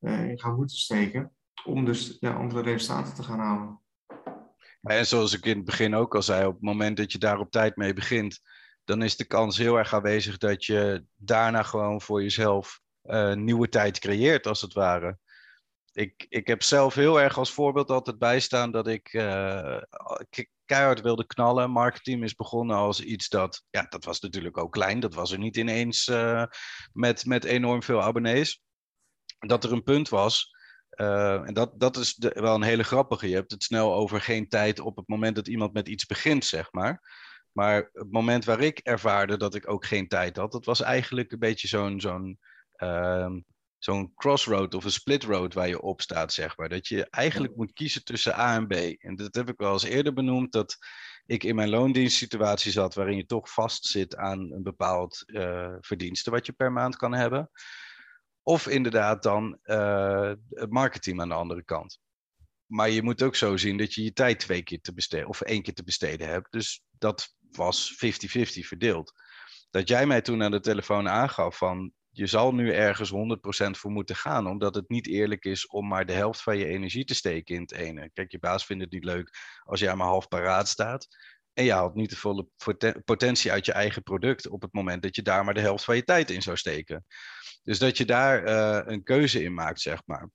uh, 0.00 0.28
in 0.28 0.38
gaan 0.38 0.56
moeten 0.56 0.76
steken, 0.76 1.32
om 1.64 1.84
dus 1.84 2.16
ja, 2.20 2.32
andere 2.32 2.62
resultaten 2.62 3.14
te 3.14 3.22
gaan 3.22 3.38
halen. 3.38 3.80
En 4.82 5.06
zoals 5.06 5.36
ik 5.36 5.44
in 5.44 5.56
het 5.56 5.64
begin 5.64 5.94
ook 5.94 6.14
al 6.14 6.22
zei, 6.22 6.46
op 6.46 6.52
het 6.52 6.62
moment 6.62 6.96
dat 6.96 7.12
je 7.12 7.18
daar 7.18 7.38
op 7.38 7.50
tijd 7.50 7.76
mee 7.76 7.92
begint, 7.92 8.40
dan 8.84 9.02
is 9.02 9.16
de 9.16 9.24
kans 9.24 9.58
heel 9.58 9.78
erg 9.78 9.94
aanwezig 9.94 10.38
dat 10.38 10.64
je 10.64 11.04
daarna 11.16 11.62
gewoon 11.62 12.00
voor 12.00 12.22
jezelf 12.22 12.80
uh, 13.04 13.34
nieuwe 13.34 13.68
tijd 13.68 13.98
creëert, 13.98 14.46
als 14.46 14.60
het 14.60 14.72
ware. 14.72 15.18
Ik, 16.00 16.26
ik 16.28 16.46
heb 16.46 16.62
zelf 16.62 16.94
heel 16.94 17.20
erg 17.20 17.38
als 17.38 17.52
voorbeeld 17.52 17.90
altijd 17.90 18.18
bijstaan 18.18 18.70
dat 18.70 18.86
ik 18.86 19.12
uh, 19.12 19.80
keihard 20.64 21.00
wilde 21.00 21.26
knallen. 21.26 21.70
Marketing 21.70 22.22
is 22.22 22.34
begonnen 22.34 22.76
als 22.76 23.00
iets 23.00 23.28
dat, 23.28 23.64
ja, 23.70 23.86
dat 23.88 24.04
was 24.04 24.20
natuurlijk 24.20 24.58
ook 24.58 24.72
klein. 24.72 25.00
Dat 25.00 25.14
was 25.14 25.32
er 25.32 25.38
niet 25.38 25.56
ineens 25.56 26.08
uh, 26.08 26.44
met, 26.92 27.26
met 27.26 27.44
enorm 27.44 27.82
veel 27.82 28.02
abonnees. 28.02 28.62
Dat 29.38 29.64
er 29.64 29.72
een 29.72 29.82
punt 29.82 30.08
was 30.08 30.50
uh, 30.90 31.46
en 31.46 31.54
dat, 31.54 31.80
dat 31.80 31.96
is 31.96 32.16
wel 32.18 32.54
een 32.54 32.62
hele 32.62 32.82
grappige. 32.82 33.28
Je 33.28 33.34
hebt 33.34 33.50
het 33.50 33.62
snel 33.62 33.94
over 33.94 34.20
geen 34.20 34.48
tijd 34.48 34.80
op 34.80 34.96
het 34.96 35.08
moment 35.08 35.36
dat 35.36 35.48
iemand 35.48 35.72
met 35.72 35.88
iets 35.88 36.06
begint, 36.06 36.44
zeg 36.44 36.72
maar. 36.72 37.02
Maar 37.52 37.90
het 37.92 38.10
moment 38.10 38.44
waar 38.44 38.60
ik 38.60 38.78
ervaarde 38.78 39.36
dat 39.36 39.54
ik 39.54 39.70
ook 39.70 39.86
geen 39.86 40.08
tijd 40.08 40.36
had, 40.36 40.52
dat 40.52 40.64
was 40.64 40.80
eigenlijk 40.80 41.32
een 41.32 41.38
beetje 41.38 41.68
zo'n 41.68 42.00
zo'n 42.00 42.38
uh, 42.76 43.30
zo'n 43.80 44.14
crossroad 44.14 44.74
of 44.74 44.84
een 44.84 44.90
split 44.90 45.22
road 45.22 45.54
waar 45.54 45.68
je 45.68 45.80
op 45.80 46.00
staat, 46.00 46.32
zeg 46.32 46.56
maar. 46.56 46.68
Dat 46.68 46.86
je 46.86 47.06
eigenlijk 47.10 47.56
moet 47.56 47.72
kiezen 47.72 48.04
tussen 48.04 48.38
A 48.38 48.54
en 48.54 48.66
B. 48.66 48.72
En 49.02 49.16
dat 49.16 49.34
heb 49.34 49.48
ik 49.48 49.58
wel 49.58 49.72
eens 49.72 49.82
eerder 49.82 50.12
benoemd, 50.12 50.52
dat 50.52 50.76
ik 51.26 51.44
in 51.44 51.54
mijn 51.54 51.68
loondienstsituatie 51.68 52.72
zat 52.72 52.94
waarin 52.94 53.16
je 53.16 53.26
toch 53.26 53.52
vastzit 53.52 54.16
aan 54.16 54.52
een 54.52 54.62
bepaald 54.62 55.22
uh, 55.26 55.74
verdienste 55.80 56.30
wat 56.30 56.46
je 56.46 56.52
per 56.52 56.72
maand 56.72 56.96
kan 56.96 57.12
hebben. 57.12 57.50
Of 58.42 58.68
inderdaad 58.68 59.22
dan 59.22 59.58
uh, 59.62 60.32
het 60.50 60.70
marketing 60.70 61.20
aan 61.20 61.28
de 61.28 61.34
andere 61.34 61.64
kant. 61.64 61.98
Maar 62.66 62.90
je 62.90 63.02
moet 63.02 63.22
ook 63.22 63.36
zo 63.36 63.56
zien 63.56 63.76
dat 63.76 63.94
je 63.94 64.02
je 64.02 64.12
tijd 64.12 64.38
twee 64.38 64.62
keer 64.62 64.80
te 64.80 64.94
besteden 64.94 65.28
of 65.28 65.40
één 65.40 65.62
keer 65.62 65.74
te 65.74 65.84
besteden 65.84 66.28
hebt. 66.28 66.52
Dus 66.52 66.82
dat 66.98 67.34
was 67.50 67.92
50-50 67.92 67.98
verdeeld. 68.42 69.12
dat 69.70 69.88
jij 69.88 70.06
mij 70.06 70.20
toen 70.20 70.42
aan 70.42 70.50
de 70.50 70.60
telefoon 70.60 71.08
aangaf 71.08 71.56
van 71.56 71.92
je 72.10 72.26
zal 72.26 72.54
nu 72.54 72.72
ergens 72.72 73.10
100% 73.10 73.14
voor 73.70 73.90
moeten 73.90 74.16
gaan, 74.16 74.46
omdat 74.46 74.74
het 74.74 74.88
niet 74.88 75.06
eerlijk 75.06 75.44
is 75.44 75.66
om 75.66 75.88
maar 75.88 76.06
de 76.06 76.12
helft 76.12 76.42
van 76.42 76.58
je 76.58 76.66
energie 76.66 77.04
te 77.04 77.14
steken 77.14 77.54
in 77.54 77.60
het 77.60 77.72
ene. 77.72 78.10
Kijk, 78.12 78.30
je 78.30 78.38
baas 78.38 78.66
vindt 78.66 78.82
het 78.82 78.92
niet 78.92 79.04
leuk 79.04 79.36
als 79.64 79.80
jij 79.80 79.96
maar 79.96 80.06
half 80.06 80.28
paraat 80.28 80.68
staat. 80.68 81.06
En 81.52 81.64
je 81.64 81.72
haalt 81.72 81.94
niet 81.94 82.10
de 82.10 82.16
volle 82.16 82.48
potentie 83.04 83.52
uit 83.52 83.66
je 83.66 83.72
eigen 83.72 84.02
product 84.02 84.48
op 84.48 84.62
het 84.62 84.72
moment 84.72 85.02
dat 85.02 85.16
je 85.16 85.22
daar 85.22 85.44
maar 85.44 85.54
de 85.54 85.60
helft 85.60 85.84
van 85.84 85.96
je 85.96 86.04
tijd 86.04 86.30
in 86.30 86.42
zou 86.42 86.56
steken. 86.56 87.04
Dus 87.62 87.78
dat 87.78 87.96
je 87.96 88.04
daar 88.04 88.44
uh, 88.44 88.92
een 88.92 89.02
keuze 89.02 89.42
in 89.42 89.54
maakt, 89.54 89.80
zeg 89.80 90.02
maar. 90.06 90.30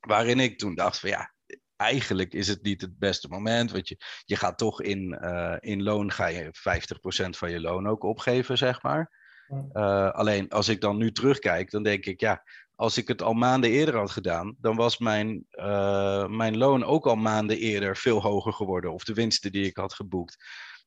Waarin 0.00 0.40
ik 0.40 0.58
toen 0.58 0.74
dacht 0.74 1.00
van 1.00 1.08
ja, 1.08 1.34
eigenlijk 1.76 2.32
is 2.32 2.48
het 2.48 2.62
niet 2.62 2.80
het 2.80 2.98
beste 2.98 3.28
moment. 3.28 3.70
Want 3.70 3.88
je, 3.88 3.96
je 4.24 4.36
gaat 4.36 4.58
toch 4.58 4.82
in, 4.82 5.18
uh, 5.22 5.56
in 5.58 5.82
loon, 5.82 6.12
ga 6.12 6.26
je 6.26 6.44
50% 6.44 7.28
van 7.28 7.50
je 7.50 7.60
loon 7.60 7.86
ook 7.86 8.02
opgeven, 8.02 8.58
zeg 8.58 8.82
maar. 8.82 9.25
Uh, 9.72 10.10
alleen 10.10 10.48
als 10.48 10.68
ik 10.68 10.80
dan 10.80 10.96
nu 10.96 11.12
terugkijk, 11.12 11.70
dan 11.70 11.82
denk 11.82 12.06
ik, 12.06 12.20
ja, 12.20 12.42
als 12.74 12.96
ik 12.96 13.08
het 13.08 13.22
al 13.22 13.32
maanden 13.32 13.70
eerder 13.70 13.96
had 13.96 14.10
gedaan, 14.10 14.56
dan 14.60 14.76
was 14.76 14.98
mijn, 14.98 15.46
uh, 15.50 16.26
mijn 16.26 16.56
loon 16.56 16.84
ook 16.84 17.06
al 17.06 17.16
maanden 17.16 17.58
eerder 17.58 17.96
veel 17.96 18.22
hoger 18.22 18.52
geworden. 18.52 18.92
Of 18.92 19.04
de 19.04 19.14
winsten 19.14 19.52
die 19.52 19.64
ik 19.64 19.76
had 19.76 19.94
geboekt. 19.94 20.36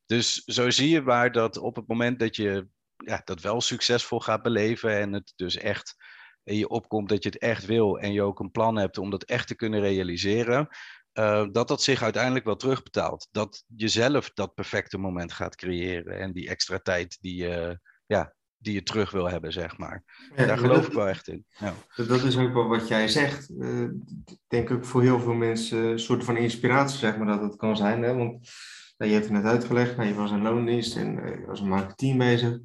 Dus 0.06 0.44
zo 0.44 0.70
zie 0.70 0.90
je 0.90 1.04
waar 1.04 1.32
dat 1.32 1.58
op 1.58 1.76
het 1.76 1.88
moment 1.88 2.20
dat 2.20 2.36
je 2.36 2.68
ja, 3.06 3.22
dat 3.24 3.42
wel 3.42 3.62
succesvol 3.62 4.20
gaat 4.20 4.42
beleven 4.42 5.00
en 5.00 5.14
het 5.14 5.34
dus 5.36 5.58
echt 5.58 5.96
in 6.44 6.58
je 6.58 6.70
opkomt 6.70 7.10
dat 7.10 7.24
je 7.24 7.30
het 7.30 7.38
echt 7.38 7.66
wil 7.66 8.00
en 8.00 8.14
je 8.14 8.22
ook 8.22 8.40
een 8.40 8.52
plan 8.52 8.76
hebt 8.76 8.98
om 8.98 9.10
dat 9.10 9.24
echt 9.24 9.48
te 9.48 9.56
kunnen 9.56 9.80
realiseren, 9.80 10.68
uh, 11.14 11.46
dat 11.52 11.68
dat 11.68 11.82
zich 11.82 12.02
uiteindelijk 12.04 12.46
wel 12.46 12.56
terugbetaalt. 12.56 13.28
Dat 13.32 13.64
je 13.76 13.88
zelf 13.88 14.32
dat 14.34 14.54
perfecte 14.54 14.98
moment 14.98 15.34
gaat 15.34 15.56
creëren 15.56 16.20
en 16.20 16.32
die 16.32 16.50
extra 16.50 16.80
tijd 16.80 17.18
die 17.22 17.36
je, 17.36 17.80
ja, 18.06 18.34
die 18.60 18.74
je 18.74 18.84
terug 18.84 19.12
wil 19.12 19.30
hebben, 19.30 19.52
zeg 19.52 19.78
maar. 19.78 20.04
Daar 20.36 20.58
geloof 20.58 20.88
ik 20.88 20.94
wel 20.94 21.08
echt 21.08 21.28
in. 21.28 21.46
Ja. 21.60 21.74
Dat 21.96 22.24
is 22.24 22.38
ook 22.38 22.54
wel 22.54 22.68
wat 22.68 22.88
jij 22.88 23.08
zegt. 23.08 23.50
Uh, 23.50 23.82
ik 24.26 24.38
denk 24.48 24.72
ook 24.72 24.86
voor 24.86 25.02
heel 25.02 25.20
veel 25.20 25.34
mensen 25.34 25.78
een 25.78 26.00
soort 26.00 26.24
van 26.24 26.38
inspiratie, 26.38 26.98
zeg 26.98 27.18
maar, 27.18 27.28
dat 27.28 27.42
het 27.42 27.56
kan 27.56 27.78
zijn. 27.78 28.04
Hè? 28.04 28.16
Want 28.16 28.50
nou, 28.98 29.12
je 29.12 29.18
hebt 29.18 29.30
het 29.30 29.44
net 29.44 29.52
uitgelegd, 29.52 29.98
nou, 29.98 30.08
je 30.08 30.16
was 30.16 30.32
een 30.32 30.42
loondienst 30.42 30.96
en 30.96 31.18
uh, 31.18 31.30
je 31.40 31.46
was 31.46 31.60
een 31.60 31.68
marketing 31.68 32.18
bezig. 32.18 32.60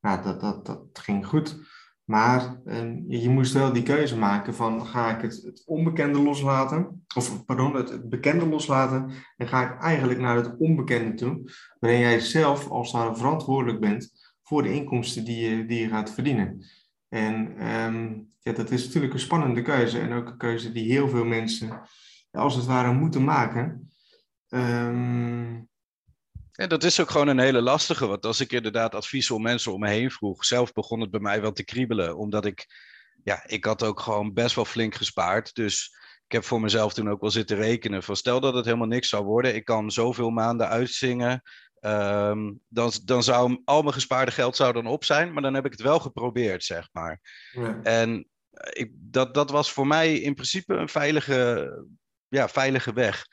Nou, 0.00 0.22
dat, 0.22 0.40
dat, 0.40 0.66
dat 0.66 0.86
ging 0.92 1.26
goed. 1.26 1.58
Maar 2.04 2.60
uh, 2.64 3.20
je 3.20 3.28
moest 3.28 3.52
wel 3.52 3.72
die 3.72 3.82
keuze 3.82 4.18
maken 4.18 4.54
van 4.54 4.86
ga 4.86 5.16
ik 5.16 5.22
het, 5.22 5.42
het 5.42 5.62
onbekende 5.66 6.22
loslaten, 6.22 7.04
of 7.16 7.44
pardon, 7.44 7.74
het, 7.74 7.88
het, 7.88 8.08
bekende 8.08 8.46
loslaten 8.46 9.10
en 9.36 9.48
ga 9.48 9.72
ik 9.72 9.80
eigenlijk 9.80 10.20
naar 10.20 10.36
het 10.36 10.56
onbekende 10.58 11.14
toe, 11.14 11.52
waarin 11.78 12.00
jij 12.00 12.20
zelf 12.20 12.68
als 12.68 12.92
daar 12.92 13.16
verantwoordelijk 13.16 13.80
bent 13.80 14.17
voor 14.48 14.62
de 14.62 14.72
inkomsten 14.72 15.24
die 15.24 15.50
je, 15.50 15.66
die 15.66 15.80
je 15.80 15.88
gaat 15.88 16.10
verdienen. 16.10 16.64
En 17.08 17.66
um, 17.66 18.32
ja, 18.40 18.52
dat 18.52 18.70
is 18.70 18.84
natuurlijk 18.84 19.12
een 19.12 19.20
spannende 19.20 19.62
keuze 19.62 19.98
en 19.98 20.12
ook 20.12 20.28
een 20.28 20.36
keuze 20.36 20.72
die 20.72 20.92
heel 20.92 21.08
veel 21.08 21.24
mensen 21.24 21.80
als 22.30 22.54
het 22.54 22.66
ware 22.66 22.92
moeten 22.92 23.24
maken. 23.24 23.90
Um... 24.48 25.68
Dat 26.52 26.84
is 26.84 27.00
ook 27.00 27.10
gewoon 27.10 27.28
een 27.28 27.38
hele 27.38 27.60
lastige. 27.60 28.06
Want 28.06 28.26
als 28.26 28.40
ik 28.40 28.52
inderdaad 28.52 28.94
advies 28.94 29.30
om 29.30 29.42
mensen 29.42 29.72
om 29.72 29.80
me 29.80 29.88
heen 29.88 30.10
vroeg, 30.10 30.44
zelf 30.44 30.72
begon 30.72 31.00
het 31.00 31.10
bij 31.10 31.20
mij 31.20 31.40
wel 31.40 31.52
te 31.52 31.64
kriebelen. 31.64 32.16
Omdat 32.16 32.44
ik, 32.44 32.66
ja, 33.24 33.46
ik 33.46 33.64
had 33.64 33.82
ook 33.82 34.00
gewoon 34.00 34.32
best 34.32 34.54
wel 34.54 34.64
flink 34.64 34.94
gespaard. 34.94 35.54
Dus 35.54 35.96
ik 36.26 36.32
heb 36.32 36.44
voor 36.44 36.60
mezelf 36.60 36.94
toen 36.94 37.10
ook 37.10 37.20
wel 37.20 37.30
zitten 37.30 37.56
rekenen. 37.56 38.02
Van 38.02 38.16
stel 38.16 38.40
dat 38.40 38.54
het 38.54 38.64
helemaal 38.64 38.86
niks 38.86 39.08
zou 39.08 39.24
worden. 39.24 39.54
Ik 39.54 39.64
kan 39.64 39.90
zoveel 39.90 40.30
maanden 40.30 40.68
uitzingen. 40.68 41.42
Um, 41.80 42.60
dan, 42.68 42.92
dan 43.04 43.22
zou 43.22 43.60
al 43.64 43.82
mijn 43.82 43.94
gespaarde 43.94 44.30
geld 44.30 44.56
zou 44.56 44.72
dan 44.72 44.86
op 44.86 45.04
zijn, 45.04 45.32
maar 45.32 45.42
dan 45.42 45.54
heb 45.54 45.64
ik 45.64 45.72
het 45.72 45.80
wel 45.80 46.00
geprobeerd, 46.00 46.64
zeg 46.64 46.88
maar. 46.92 47.20
Ja. 47.52 47.80
En 47.82 48.28
ik, 48.72 48.90
dat, 48.94 49.34
dat 49.34 49.50
was 49.50 49.72
voor 49.72 49.86
mij 49.86 50.14
in 50.14 50.34
principe 50.34 50.74
een 50.74 50.88
veilige, 50.88 51.70
ja, 52.28 52.48
veilige 52.48 52.92
weg. 52.92 53.26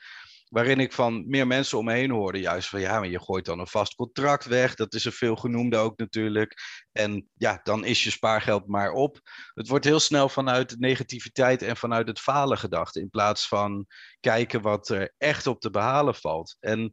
Waarin 0.46 0.80
ik 0.80 0.92
van 0.92 1.28
meer 1.28 1.46
mensen 1.46 1.78
om 1.78 1.84
me 1.84 1.92
heen 1.92 2.10
hoorde, 2.10 2.40
juist 2.40 2.68
van 2.68 2.80
ja, 2.80 2.98
maar 2.98 3.08
je 3.08 3.20
gooit 3.20 3.44
dan 3.44 3.58
een 3.58 3.66
vast 3.66 3.94
contract 3.94 4.44
weg. 4.44 4.74
Dat 4.74 4.94
is 4.94 5.04
een 5.04 5.12
veel 5.12 5.36
genoemde 5.36 5.76
ook 5.76 5.98
natuurlijk. 5.98 6.54
En 6.92 7.28
ja, 7.34 7.60
dan 7.62 7.84
is 7.84 8.04
je 8.04 8.10
spaargeld 8.10 8.66
maar 8.66 8.92
op. 8.92 9.20
Het 9.54 9.68
wordt 9.68 9.84
heel 9.84 10.00
snel 10.00 10.28
vanuit 10.28 10.68
de 10.68 10.76
negativiteit 10.78 11.62
en 11.62 11.76
vanuit 11.76 12.08
het 12.08 12.20
falen 12.20 12.58
gedacht. 12.58 12.96
In 12.96 13.10
plaats 13.10 13.48
van 13.48 13.86
kijken 14.20 14.62
wat 14.62 14.88
er 14.88 15.14
echt 15.18 15.46
op 15.46 15.60
te 15.60 15.70
behalen 15.70 16.14
valt. 16.14 16.56
En 16.60 16.92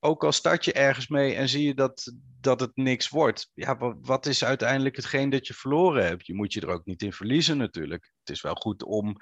ook 0.00 0.24
al 0.24 0.32
start 0.32 0.64
je 0.64 0.72
ergens 0.72 1.08
mee 1.08 1.34
en 1.34 1.48
zie 1.48 1.66
je 1.66 1.74
dat, 1.74 2.12
dat 2.40 2.60
het 2.60 2.70
niks 2.74 3.08
wordt, 3.08 3.50
ja, 3.54 3.76
wat, 3.76 3.96
wat, 4.00 4.26
is 4.26 4.44
uiteindelijk 4.44 4.96
hetgeen 4.96 5.30
dat 5.30 5.46
je 5.46 5.54
verloren 5.54 6.04
hebt? 6.04 6.26
Je 6.26 6.34
moet 6.34 6.52
je 6.52 6.60
er 6.60 6.68
ook 6.68 6.84
niet 6.84 7.02
in 7.02 7.12
verliezen 7.12 7.56
natuurlijk. 7.56 8.12
Het 8.20 8.36
is 8.36 8.42
wel 8.42 8.54
goed 8.54 8.82
om 8.82 9.16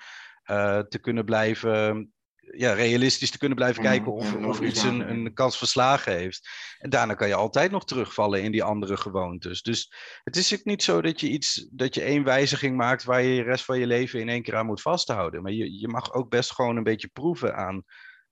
uh, 0.51 0.79
te 0.79 0.99
kunnen 0.99 1.25
blijven, 1.25 2.13
ja, 2.57 2.73
realistisch 2.73 3.31
te 3.31 3.39
kunnen 3.39 3.57
blijven 3.57 3.83
kijken 3.83 4.13
of, 4.13 4.35
of 4.35 4.61
iets 4.61 4.83
een, 4.83 5.11
een 5.11 5.33
kans 5.35 5.59
verslagen 5.59 6.13
heeft. 6.13 6.49
En 6.79 6.91
daarna 6.91 7.15
kan 7.15 7.29
je 7.29 7.35
altijd 7.35 7.71
nog 7.71 7.85
terugvallen 7.85 8.43
in 8.43 8.53
die 8.53 8.65
andere 8.65 8.97
gewoontes. 8.97 9.63
Dus 9.63 9.93
het 10.25 10.37
is 10.37 10.55
ook 10.55 10.65
niet 10.65 10.83
zo 10.83 11.03
dat 11.03 11.21
je 11.21 11.29
iets, 11.29 11.69
dat 11.71 11.95
je 11.95 12.03
één 12.03 12.25
wijziging 12.25 12.77
maakt 12.77 13.05
waar 13.05 13.23
je 13.23 13.37
de 13.37 13.43
rest 13.43 13.65
van 13.65 13.79
je 13.79 13.87
leven 13.87 14.21
in 14.21 14.29
één 14.29 14.43
keer 14.43 14.57
aan 14.57 14.67
moet 14.67 14.83
vasthouden. 14.83 15.43
Maar 15.43 15.53
je, 15.53 15.81
je 15.81 15.89
mag 15.89 16.13
ook 16.13 16.31
best 16.31 16.53
gewoon 16.53 16.77
een 16.77 16.83
beetje 16.83 17.09
proeven 17.09 17.57
aan 17.57 17.85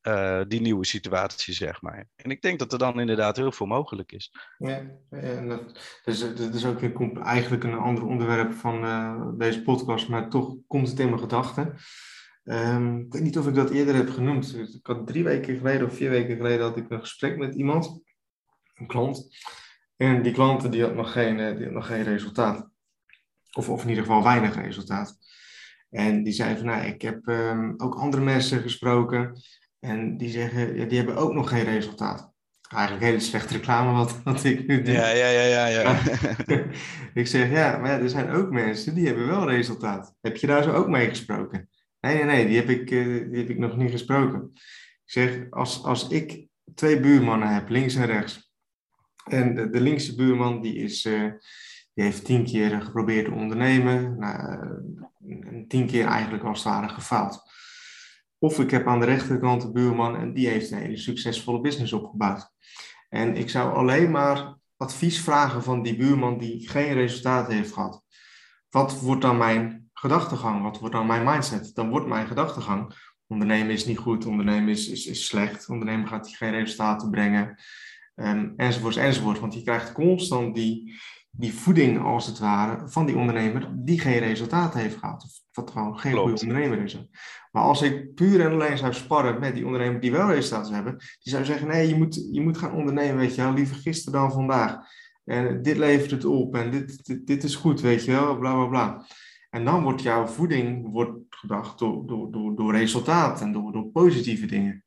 uh, 0.08 0.40
die 0.48 0.60
nieuwe 0.60 0.86
situatie, 0.86 1.54
zeg 1.54 1.82
maar. 1.82 2.08
En 2.16 2.30
ik 2.30 2.42
denk 2.42 2.58
dat 2.58 2.72
er 2.72 2.78
dan 2.78 3.00
inderdaad 3.00 3.36
heel 3.36 3.52
veel 3.52 3.66
mogelijk 3.66 4.12
is. 4.12 4.32
Ja, 4.58 4.82
en 5.10 5.48
dat, 5.48 6.00
dat 6.36 6.54
is 6.54 6.66
ook 6.66 6.82
eigenlijk 7.22 7.64
een 7.64 7.74
ander 7.74 8.04
onderwerp 8.04 8.52
van 8.52 8.84
uh, 8.84 9.28
deze 9.38 9.62
podcast, 9.62 10.08
maar 10.08 10.28
toch 10.28 10.56
komt 10.66 10.88
het 10.88 10.98
in 10.98 11.08
mijn 11.08 11.20
gedachten. 11.20 11.76
Um, 12.44 13.00
ik 13.00 13.12
weet 13.12 13.22
niet 13.22 13.38
of 13.38 13.46
ik 13.46 13.54
dat 13.54 13.70
eerder 13.70 13.94
heb 13.94 14.10
genoemd. 14.10 14.56
Ik 14.56 14.86
had 14.86 15.06
drie 15.06 15.24
weken 15.24 15.56
geleden 15.56 15.86
of 15.86 15.96
vier 15.96 16.10
weken 16.10 16.36
geleden 16.36 16.66
had 16.66 16.76
ik 16.76 16.90
een 16.90 17.00
gesprek 17.00 17.36
met 17.38 17.54
iemand, 17.54 18.02
een 18.74 18.86
klant. 18.86 19.36
En 19.96 20.22
die 20.22 20.32
klant 20.32 20.72
die 20.72 20.82
had 20.82 20.94
nog 20.94 21.12
geen, 21.12 21.40
eh, 21.40 21.56
die 21.56 21.64
had 21.64 21.74
nog 21.74 21.86
geen 21.86 22.02
resultaat. 22.02 22.68
Of, 23.52 23.68
of 23.68 23.82
in 23.82 23.88
ieder 23.88 24.04
geval 24.04 24.22
weinig 24.22 24.54
resultaat. 24.54 25.18
En 25.90 26.22
die 26.22 26.32
zei 26.32 26.56
van, 26.56 26.66
nou, 26.66 26.84
ik 26.84 27.02
heb 27.02 27.26
um, 27.26 27.74
ook 27.76 27.94
andere 27.94 28.22
mensen 28.22 28.62
gesproken. 28.62 29.42
En 29.84 30.16
die 30.16 30.28
zeggen, 30.28 30.76
ja, 30.76 30.84
die 30.84 30.96
hebben 30.96 31.16
ook 31.16 31.32
nog 31.32 31.48
geen 31.48 31.64
resultaat. 31.64 32.32
Eigenlijk 32.68 33.04
hele 33.04 33.20
slechte 33.20 33.52
reclame 33.52 33.92
wat, 33.92 34.22
wat 34.22 34.44
ik 34.44 34.66
nu 34.66 34.82
doe. 34.82 34.94
Ja, 34.94 35.08
ja, 35.08 35.28
ja, 35.28 35.42
ja. 35.42 35.66
ja. 35.66 36.00
ik 37.20 37.26
zeg, 37.26 37.50
ja, 37.50 37.78
maar 37.78 38.02
er 38.02 38.08
zijn 38.08 38.30
ook 38.30 38.50
mensen 38.50 38.94
die 38.94 39.06
hebben 39.06 39.26
wel 39.26 39.50
resultaat. 39.50 40.14
Heb 40.20 40.36
je 40.36 40.46
daar 40.46 40.62
zo 40.62 40.72
ook 40.72 40.88
mee 40.88 41.08
gesproken? 41.08 41.68
Nee, 42.00 42.14
nee, 42.14 42.24
nee, 42.24 42.46
die 42.46 42.56
heb 42.56 42.68
ik, 42.68 42.90
uh, 42.90 43.30
die 43.30 43.38
heb 43.40 43.50
ik 43.50 43.58
nog 43.58 43.76
niet 43.76 43.90
gesproken. 43.90 44.50
Ik 44.54 44.60
zeg, 45.04 45.50
als, 45.50 45.84
als 45.84 46.08
ik 46.08 46.46
twee 46.74 47.00
buurmannen 47.00 47.54
heb, 47.54 47.68
links 47.68 47.94
en 47.94 48.06
rechts. 48.06 48.52
En 49.24 49.54
de, 49.54 49.70
de 49.70 49.80
linkse 49.80 50.14
buurman, 50.14 50.62
die, 50.62 50.74
is, 50.74 51.04
uh, 51.04 51.32
die 51.94 52.04
heeft 52.04 52.24
tien 52.24 52.44
keer 52.44 52.82
geprobeerd 52.82 53.24
te 53.24 53.32
ondernemen. 53.32 54.18
Nou, 54.18 54.68
tien 55.68 55.86
keer 55.86 56.06
eigenlijk 56.06 56.44
als 56.44 56.64
het 56.64 56.72
ware 56.72 56.88
gefaald. 56.88 57.52
Of 58.44 58.58
ik 58.58 58.70
heb 58.70 58.86
aan 58.86 59.00
de 59.00 59.06
rechterkant 59.06 59.62
de 59.62 59.72
buurman 59.72 60.16
en 60.16 60.34
die 60.34 60.48
heeft 60.48 60.70
een 60.70 60.78
hele 60.78 60.96
succesvolle 60.96 61.60
business 61.60 61.92
opgebouwd. 61.92 62.50
En 63.08 63.36
ik 63.36 63.50
zou 63.50 63.74
alleen 63.74 64.10
maar 64.10 64.56
advies 64.76 65.20
vragen 65.20 65.62
van 65.62 65.82
die 65.82 65.96
buurman 65.96 66.38
die 66.38 66.68
geen 66.68 66.92
resultaten 66.92 67.54
heeft 67.54 67.72
gehad. 67.72 68.02
Wat 68.70 69.00
wordt 69.00 69.22
dan 69.22 69.36
mijn 69.36 69.90
gedachtegang? 69.92 70.62
Wat 70.62 70.78
wordt 70.78 70.94
dan 70.94 71.06
mijn 71.06 71.24
mindset? 71.24 71.74
Dan 71.74 71.88
wordt 71.88 72.06
mijn 72.06 72.26
gedachtegang. 72.26 72.94
Ondernemen 73.26 73.72
is 73.72 73.86
niet 73.86 73.98
goed, 73.98 74.26
ondernemen 74.26 74.68
is, 74.68 74.88
is, 74.88 75.06
is 75.06 75.26
slecht, 75.26 75.68
ondernemen 75.68 76.08
gaat 76.08 76.28
geen 76.28 76.50
resultaten 76.50 77.10
brengen, 77.10 77.58
um, 78.14 78.52
enzovoort, 78.56 78.96
enzovoort. 78.96 79.40
Want 79.40 79.54
je 79.54 79.62
krijgt 79.62 79.92
constant 79.92 80.54
die, 80.54 81.00
die 81.36 81.54
voeding, 81.54 82.02
als 82.02 82.26
het 82.26 82.38
ware, 82.38 82.88
van 82.88 83.06
die 83.06 83.16
ondernemer 83.16 83.68
die 83.74 84.00
geen 84.00 84.18
resultaten 84.18 84.80
heeft 84.80 84.96
gehad. 84.96 85.24
Of 85.24 85.40
wat 85.52 85.70
gewoon 85.70 85.98
geen 85.98 86.16
goede 86.16 86.40
ondernemer 86.40 86.82
is. 86.82 87.08
Maar 87.52 87.62
als 87.62 87.82
ik 87.82 88.14
puur 88.14 88.40
en 88.40 88.52
alleen 88.52 88.78
zou 88.78 88.92
sparren 88.94 89.40
met 89.40 89.54
die 89.54 89.66
ondernemer 89.66 90.00
die 90.00 90.12
wel 90.12 90.32
resultaten 90.32 90.74
hebben, 90.74 90.96
die 90.96 91.32
zou 91.32 91.44
zeggen, 91.44 91.68
nee, 91.68 91.88
je 91.88 91.94
moet, 91.94 92.28
je 92.32 92.40
moet 92.40 92.58
gaan 92.58 92.72
ondernemen, 92.72 93.16
weet 93.16 93.34
je 93.34 93.42
wel, 93.42 93.52
liever 93.52 93.76
gisteren 93.76 94.20
dan 94.20 94.32
vandaag. 94.32 94.76
En 95.24 95.62
dit 95.62 95.76
levert 95.76 96.10
het 96.10 96.24
op 96.24 96.54
en 96.54 96.70
dit, 96.70 97.04
dit, 97.06 97.26
dit 97.26 97.44
is 97.44 97.54
goed, 97.54 97.80
weet 97.80 98.04
je 98.04 98.10
wel, 98.10 98.38
bla 98.38 98.54
bla 98.54 98.66
bla. 98.66 99.06
En 99.50 99.64
dan 99.64 99.82
wordt 99.82 100.02
jouw 100.02 100.26
voeding 100.26 100.92
wordt 100.92 101.18
gedacht 101.30 101.78
door, 101.78 102.06
door, 102.06 102.32
door, 102.32 102.56
door 102.56 102.72
resultaat 102.72 103.40
en 103.40 103.52
door, 103.52 103.72
door 103.72 103.86
positieve 103.86 104.46
dingen. 104.46 104.84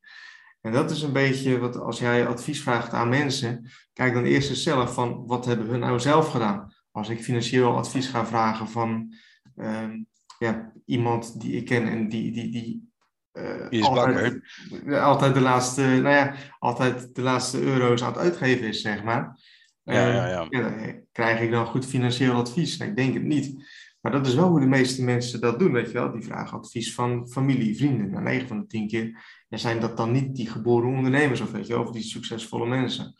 En 0.60 0.72
dat 0.72 0.90
is 0.90 1.02
een 1.02 1.12
beetje 1.12 1.58
wat 1.58 1.76
als 1.76 1.98
jij 1.98 2.26
advies 2.26 2.62
vraagt 2.62 2.92
aan 2.92 3.08
mensen, 3.08 3.70
kijk 3.92 4.14
dan 4.14 4.24
eerst 4.24 4.50
eens 4.50 4.62
zelf 4.62 4.94
van 4.94 5.26
wat 5.26 5.44
hebben 5.44 5.70
we 5.70 5.76
nou 5.76 6.00
zelf 6.00 6.30
gedaan. 6.30 6.72
Als 6.90 7.08
ik 7.08 7.22
financieel 7.22 7.76
advies 7.76 8.08
ga 8.08 8.26
vragen 8.26 8.68
van 8.68 9.14
um, 9.56 10.06
ja, 10.38 10.72
iemand 10.84 11.40
die 11.40 11.52
ik 11.52 11.64
ken 11.64 11.88
en 11.88 12.08
die, 12.08 12.32
die, 12.32 12.50
die 12.50 12.90
uh, 13.32 13.82
altijd, 13.82 14.40
altijd, 14.90 15.34
de 15.34 15.40
laatste, 15.40 15.82
nou 15.82 16.08
ja, 16.08 16.34
altijd 16.58 17.14
de 17.14 17.22
laatste 17.22 17.62
euro's 17.62 18.02
aan 18.02 18.12
het 18.12 18.20
uitgeven 18.20 18.66
is, 18.66 18.80
zeg 18.80 19.02
maar. 19.02 19.38
Ja, 19.82 20.08
ja, 20.08 20.26
ja. 20.26 20.46
ja, 20.50 20.94
krijg 21.12 21.40
ik 21.40 21.50
dan 21.50 21.66
goed 21.66 21.86
financieel 21.86 22.34
advies? 22.34 22.78
Ik 22.78 22.96
denk 22.96 23.14
het 23.14 23.22
niet. 23.22 23.64
Maar 24.00 24.12
dat 24.12 24.26
is 24.26 24.34
wel 24.34 24.48
hoe 24.48 24.60
de 24.60 24.66
meeste 24.66 25.04
mensen 25.04 25.40
dat 25.40 25.58
doen, 25.58 25.72
weet 25.72 25.86
je 25.86 25.92
wel. 25.92 26.12
Die 26.12 26.22
vragen 26.22 26.58
advies 26.58 26.94
van 26.94 27.28
familie, 27.28 27.76
vrienden. 27.76 28.10
Nou, 28.10 28.22
9 28.22 28.48
van 28.48 28.60
de 28.60 28.66
10 28.66 28.88
keer 28.88 29.24
zijn 29.48 29.80
dat 29.80 29.96
dan 29.96 30.12
niet 30.12 30.36
die 30.36 30.50
geboren 30.50 30.88
ondernemers 30.88 31.40
of, 31.40 31.50
weet 31.50 31.66
je 31.66 31.72
wel, 31.72 31.82
of 31.82 31.90
die 31.90 32.02
succesvolle 32.02 32.66
mensen. 32.66 33.14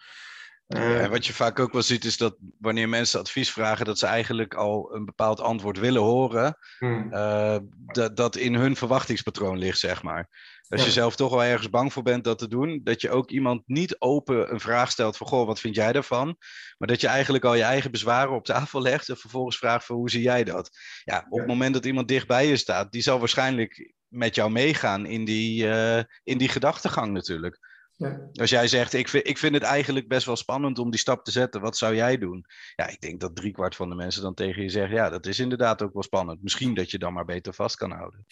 Uh, 0.69 1.03
en 1.03 1.11
wat 1.11 1.27
je 1.27 1.33
vaak 1.33 1.59
ook 1.59 1.73
wel 1.73 1.83
ziet 1.83 2.05
is 2.05 2.17
dat 2.17 2.37
wanneer 2.59 2.89
mensen 2.89 3.21
advies 3.21 3.53
vragen, 3.53 3.85
dat 3.85 3.99
ze 3.99 4.07
eigenlijk 4.07 4.55
al 4.55 4.95
een 4.95 5.05
bepaald 5.05 5.41
antwoord 5.41 5.79
willen 5.79 6.03
horen, 6.03 6.59
hmm. 6.79 7.09
uh, 7.13 7.57
dat, 7.93 8.17
dat 8.17 8.37
in 8.37 8.55
hun 8.55 8.77
verwachtingspatroon 8.77 9.59
ligt, 9.59 9.79
zeg 9.79 10.03
maar. 10.03 10.29
Als 10.69 10.85
je 10.85 10.91
zelf 10.91 11.17
toch 11.17 11.31
wel 11.31 11.45
ergens 11.45 11.71
bang 11.71 11.93
voor 11.93 12.03
bent 12.03 12.25
dat 12.25 12.39
te 12.39 12.49
doen, 12.49 12.81
dat 12.85 13.01
je 13.01 13.11
ook 13.11 13.31
iemand 13.31 13.63
niet 13.67 14.01
open 14.01 14.53
een 14.53 14.61
vraag 14.61 14.91
stelt 14.91 15.17
van, 15.17 15.27
goh, 15.27 15.47
wat 15.47 15.61
vind 15.61 15.75
jij 15.75 15.93
daarvan? 15.93 16.37
Maar 16.79 16.89
dat 16.89 17.01
je 17.01 17.07
eigenlijk 17.07 17.45
al 17.45 17.55
je 17.55 17.63
eigen 17.63 17.91
bezwaren 17.91 18.35
op 18.35 18.45
tafel 18.45 18.83
legt 18.83 19.09
en 19.09 19.17
vervolgens 19.17 19.59
vraagt 19.59 19.85
van, 19.85 19.97
hoe 19.97 20.11
zie 20.11 20.23
jij 20.23 20.45
dat? 20.45 20.71
Ja, 21.05 21.27
op 21.29 21.39
het 21.39 21.49
moment 21.49 21.75
dat 21.75 21.85
iemand 21.85 22.09
dichtbij 22.09 22.47
je 22.47 22.57
staat, 22.57 22.93
die 22.93 23.03
zal 23.03 23.19
waarschijnlijk 23.19 23.93
met 24.09 24.35
jou 24.35 24.51
meegaan 24.51 25.07
in 25.07 25.25
die, 25.25 25.65
uh, 25.65 26.03
in 26.23 26.39
die 26.39 26.49
gedachtegang 26.49 27.13
natuurlijk. 27.13 27.59
Ja. 27.99 28.29
Als 28.33 28.51
jij 28.51 28.69
zegt, 28.69 28.93
ik 28.93 29.09
vind, 29.09 29.29
ik 29.29 29.39
vind 29.39 29.55
het 29.55 29.63
eigenlijk 29.63 30.09
best 30.09 30.27
wel 30.27 30.37
spannend 30.37 30.79
om 30.79 30.91
die 30.91 31.01
stap 31.01 31.25
te 31.25 31.31
zetten, 31.31 31.61
wat 31.61 31.77
zou 31.77 31.95
jij 31.95 32.19
doen? 32.19 32.45
Ja, 32.77 32.89
ik 32.89 33.01
denk 33.01 33.21
dat 33.21 33.37
driekwart 33.37 33.77
van 33.77 33.89
de 33.89 33.95
mensen 33.95 34.23
dan 34.23 34.35
tegen 34.35 34.63
je 34.63 34.69
zegt, 34.69 34.93
ja, 34.93 35.09
dat 35.09 35.27
is 35.27 35.39
inderdaad 35.39 35.83
ook 35.83 35.93
wel 35.93 36.03
spannend. 36.03 36.43
Misschien 36.43 36.75
dat 36.75 36.91
je 36.91 36.99
dan 36.99 37.13
maar 37.13 37.25
beter 37.25 37.55
vast 37.55 37.77
kan 37.77 37.91
houden. 37.91 38.27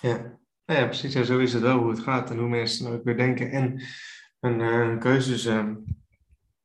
Ja, 0.00 0.38
ja 0.64 0.86
precies. 0.86 1.14
En 1.14 1.26
zo 1.26 1.38
is 1.38 1.52
het 1.52 1.62
wel 1.62 1.78
hoe 1.78 1.90
het 1.90 1.98
gaat 1.98 2.30
en 2.30 2.38
hoe 2.38 2.48
mensen 2.48 2.92
ook 2.92 3.04
weer 3.04 3.16
denken 3.16 3.50
en 3.50 3.82
hun 4.40 4.60
uh, 4.60 4.98
keuzes 4.98 5.46
uh, 5.46 5.68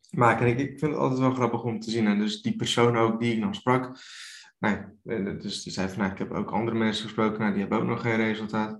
maken. 0.09 0.45
En 0.45 0.51
ik, 0.51 0.59
ik 0.59 0.79
vind 0.79 0.91
het 0.91 1.01
altijd 1.01 1.19
wel 1.19 1.33
grappig 1.33 1.63
om 1.63 1.79
te 1.79 1.91
zien. 1.91 2.07
En 2.07 2.19
dus 2.19 2.41
die 2.41 2.55
persoon 2.55 2.97
ook 2.97 3.19
die 3.19 3.33
ik 3.33 3.39
nog 3.39 3.55
sprak, 3.55 3.97
nee, 4.59 4.77
eh, 5.05 5.39
dus 5.41 5.63
die 5.63 5.73
zei 5.73 5.89
van, 5.89 5.97
nou, 5.99 6.11
ik 6.11 6.17
heb 6.17 6.31
ook 6.31 6.51
andere 6.51 6.77
mensen 6.77 7.03
gesproken, 7.03 7.39
nou, 7.39 7.51
die 7.51 7.61
hebben 7.61 7.79
ook 7.79 7.87
nog 7.87 8.01
geen 8.01 8.15
resultaat. 8.15 8.79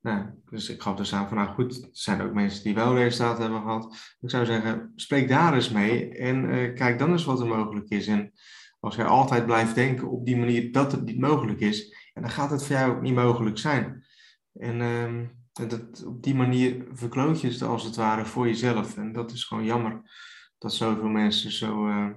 Nou, 0.00 0.26
dus 0.50 0.68
ik 0.68 0.82
gaf 0.82 0.96
dus 0.96 1.14
aan 1.14 1.28
van, 1.28 1.36
nou 1.36 1.48
goed, 1.48 1.82
er 1.82 1.88
zijn 1.92 2.20
ook 2.20 2.32
mensen 2.32 2.64
die 2.64 2.74
wel 2.74 2.96
resultaten 2.96 3.42
hebben 3.42 3.62
gehad. 3.62 4.16
Ik 4.20 4.30
zou 4.30 4.44
zeggen, 4.44 4.92
spreek 4.96 5.28
daar 5.28 5.54
eens 5.54 5.70
mee 5.70 6.14
en 6.14 6.44
uh, 6.44 6.74
kijk 6.74 6.98
dan 6.98 7.10
eens 7.10 7.24
wat 7.24 7.40
er 7.40 7.46
mogelijk 7.46 7.88
is. 7.88 8.06
En 8.06 8.32
als 8.80 8.96
jij 8.96 9.04
altijd 9.04 9.46
blijft 9.46 9.74
denken 9.74 10.10
op 10.10 10.26
die 10.26 10.36
manier 10.36 10.72
dat 10.72 10.92
het 10.92 11.04
niet 11.04 11.20
mogelijk 11.20 11.60
is, 11.60 12.10
dan 12.14 12.30
gaat 12.30 12.50
het 12.50 12.64
voor 12.64 12.76
jou 12.76 12.96
ook 12.96 13.02
niet 13.02 13.14
mogelijk 13.14 13.58
zijn. 13.58 14.06
En 14.52 14.80
uh, 14.80 15.68
dat, 15.68 16.04
op 16.04 16.22
die 16.22 16.34
manier 16.34 16.86
verkloot 16.92 17.40
je 17.40 17.48
het 17.48 17.62
als 17.62 17.84
het 17.84 17.96
ware 17.96 18.24
voor 18.24 18.46
jezelf. 18.46 18.96
En 18.96 19.12
dat 19.12 19.32
is 19.32 19.44
gewoon 19.44 19.64
jammer 19.64 20.02
dat 20.58 20.74
zoveel 20.74 21.08
mensen 21.08 21.50
zo, 21.52 21.88
uh, 21.88 22.10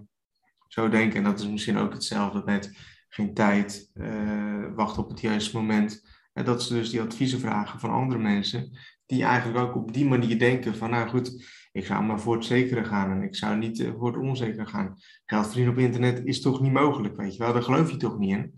zo 0.67 0.89
denken. 0.89 1.17
En 1.17 1.23
dat 1.23 1.39
is 1.39 1.47
misschien 1.47 1.77
ook 1.77 1.93
hetzelfde 1.93 2.41
met 2.45 2.77
geen 3.09 3.33
tijd, 3.33 3.91
uh, 3.93 4.65
wachten 4.75 5.03
op 5.03 5.09
het 5.09 5.21
juiste 5.21 5.57
moment. 5.57 6.03
En 6.33 6.45
dat 6.45 6.63
ze 6.63 6.73
dus 6.73 6.89
die 6.89 7.01
adviezen 7.01 7.39
vragen 7.39 7.79
van 7.79 7.89
andere 7.89 8.19
mensen, 8.19 8.77
die 9.05 9.23
eigenlijk 9.23 9.59
ook 9.65 9.75
op 9.75 9.93
die 9.93 10.05
manier 10.05 10.39
denken 10.39 10.75
van, 10.75 10.89
nou 10.89 11.09
goed, 11.09 11.45
ik 11.71 11.85
zou 11.85 12.03
maar 12.03 12.19
voor 12.19 12.35
het 12.35 12.45
zekere 12.45 12.83
gaan 12.83 13.11
en 13.11 13.21
ik 13.21 13.35
zou 13.35 13.57
niet 13.57 13.79
uh, 13.79 13.91
voor 13.97 14.07
het 14.07 14.23
onzekere 14.23 14.65
gaan. 14.65 14.95
Geld 15.25 15.45
verdienen 15.45 15.73
op 15.73 15.79
internet 15.79 16.25
is 16.25 16.41
toch 16.41 16.61
niet 16.61 16.71
mogelijk, 16.71 17.15
weet 17.15 17.35
je 17.35 17.43
wel, 17.43 17.53
daar 17.53 17.63
geloof 17.63 17.91
je 17.91 17.97
toch 17.97 18.17
niet 18.17 18.29
in. 18.29 18.53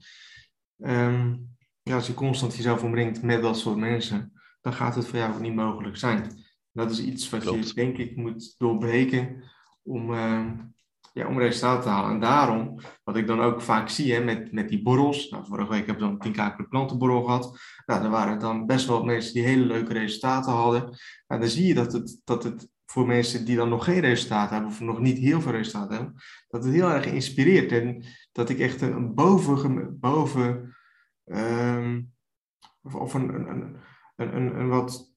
Um, 0.89 1.51
ja, 1.81 1.95
als 1.95 2.07
je 2.07 2.13
constant 2.13 2.55
jezelf 2.55 2.83
omringt 2.83 3.21
met 3.21 3.41
dat 3.41 3.57
soort 3.57 3.77
mensen, 3.77 4.31
dan 4.61 4.73
gaat 4.73 4.95
het 4.95 5.07
voor 5.07 5.19
jou 5.19 5.33
ook 5.33 5.41
niet 5.41 5.55
mogelijk 5.55 5.97
zijn. 5.97 6.43
Dat 6.71 6.91
is 6.91 6.99
iets 6.99 7.29
wat 7.29 7.43
je, 7.43 7.73
denk 7.73 7.97
ik, 7.97 8.15
moet 8.15 8.55
doorbreken 8.57 9.43
om, 9.83 10.13
uh, 10.13 10.51
ja, 11.13 11.27
om 11.27 11.39
resultaten 11.39 11.83
te 11.83 11.89
halen. 11.89 12.11
En 12.11 12.19
daarom, 12.19 12.79
wat 13.03 13.15
ik 13.15 13.27
dan 13.27 13.41
ook 13.41 13.61
vaak 13.61 13.89
zie 13.89 14.13
hè, 14.13 14.23
met, 14.23 14.51
met 14.51 14.69
die 14.69 14.81
borrels. 14.81 15.29
Nou, 15.29 15.45
vorige 15.45 15.69
week 15.69 15.85
heb 15.85 15.95
ik 15.95 16.01
dan 16.01 16.15
een 16.19 16.35
10k 16.35 16.67
klantenborrel 16.69 17.23
gehad. 17.23 17.59
Nou, 17.85 18.03
er 18.03 18.09
waren 18.09 18.39
dan 18.39 18.65
best 18.65 18.87
wel 18.87 19.03
mensen 19.03 19.33
die 19.33 19.43
hele 19.43 19.65
leuke 19.65 19.93
resultaten 19.93 20.51
hadden. 20.51 20.81
Nou, 21.27 21.41
dan 21.41 21.49
zie 21.49 21.67
je 21.67 21.73
dat 21.73 21.93
het, 21.93 22.21
dat 22.23 22.43
het 22.43 22.71
voor 22.85 23.07
mensen 23.07 23.45
die 23.45 23.55
dan 23.55 23.69
nog 23.69 23.83
geen 23.83 23.99
resultaat 23.99 24.49
hebben, 24.49 24.69
of 24.69 24.79
nog 24.79 24.99
niet 24.99 25.17
heel 25.17 25.41
veel 25.41 25.51
resultaat 25.51 25.89
hebben, 25.89 26.13
dat 26.47 26.63
het 26.63 26.73
heel 26.73 26.89
erg 26.89 27.05
inspireert. 27.05 27.71
En 27.71 28.03
dat 28.31 28.49
ik 28.49 28.59
echt 28.59 28.81
een 28.81 29.13
boven, 29.13 29.99
boven 29.99 30.75
um, 31.25 32.13
of 32.81 33.13
een, 33.13 33.33
een, 33.49 33.75
een, 34.15 34.59
een 34.59 34.69
wat 34.69 35.12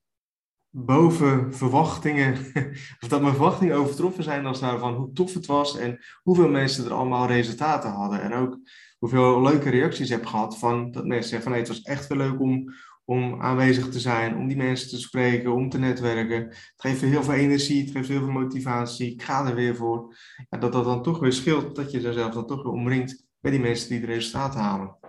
boven 0.79 1.55
verwachtingen, 1.55 2.33
of 3.03 3.09
dat 3.09 3.21
mijn 3.21 3.35
verwachtingen 3.35 3.77
overtroffen 3.77 4.25
zijn 4.25 4.47
als 4.47 4.61
nou 4.61 4.79
van 4.79 4.95
hoe 4.95 5.13
tof 5.13 5.35
het 5.35 5.47
was 5.47 5.79
en 5.79 5.99
hoeveel 6.23 6.49
mensen 6.49 6.85
er 6.85 6.93
allemaal 6.93 7.27
resultaten 7.27 7.91
hadden. 7.91 8.23
En 8.23 8.35
ook 8.35 8.59
hoeveel 8.99 9.43
leuke 9.43 9.71
reacties 9.71 10.09
heb 10.09 10.27
gehad 10.27 10.59
van 10.59 10.91
dat 10.91 11.05
mensen 11.05 11.29
zeggen 11.29 11.43
van 11.43 11.51
nee, 11.51 11.61
het 11.61 11.69
was 11.69 11.83
echt 11.83 12.07
wel 12.07 12.19
leuk 12.19 12.41
om, 12.41 12.75
om 13.05 13.41
aanwezig 13.43 13.89
te 13.89 14.01
zijn, 14.01 14.37
om 14.37 14.49
die 14.49 14.57
mensen 14.57 14.89
te 14.89 14.99
spreken, 14.99 15.53
om 15.53 15.69
te 15.69 15.79
netwerken. 15.79 16.43
Het 16.47 16.75
geeft 16.77 17.01
heel 17.01 17.23
veel 17.23 17.35
energie, 17.35 17.83
het 17.83 17.91
geeft 17.91 18.09
heel 18.09 18.25
veel 18.25 18.31
motivatie, 18.31 19.13
ik 19.13 19.23
ga 19.23 19.47
er 19.47 19.55
weer 19.55 19.77
voor. 19.77 20.17
Dat 20.49 20.73
dat 20.73 20.85
dan 20.85 21.03
toch 21.03 21.19
weer 21.19 21.33
scheelt, 21.33 21.77
dat 21.77 21.91
je 21.91 22.01
jezelf 22.01 22.35
dan 22.35 22.47
toch 22.47 22.63
weer 22.63 22.73
omringt 22.73 23.27
bij 23.41 23.51
die 23.51 23.61
mensen 23.61 23.89
die 23.89 24.01
de 24.01 24.07
resultaten 24.07 24.61
halen. 24.61 25.06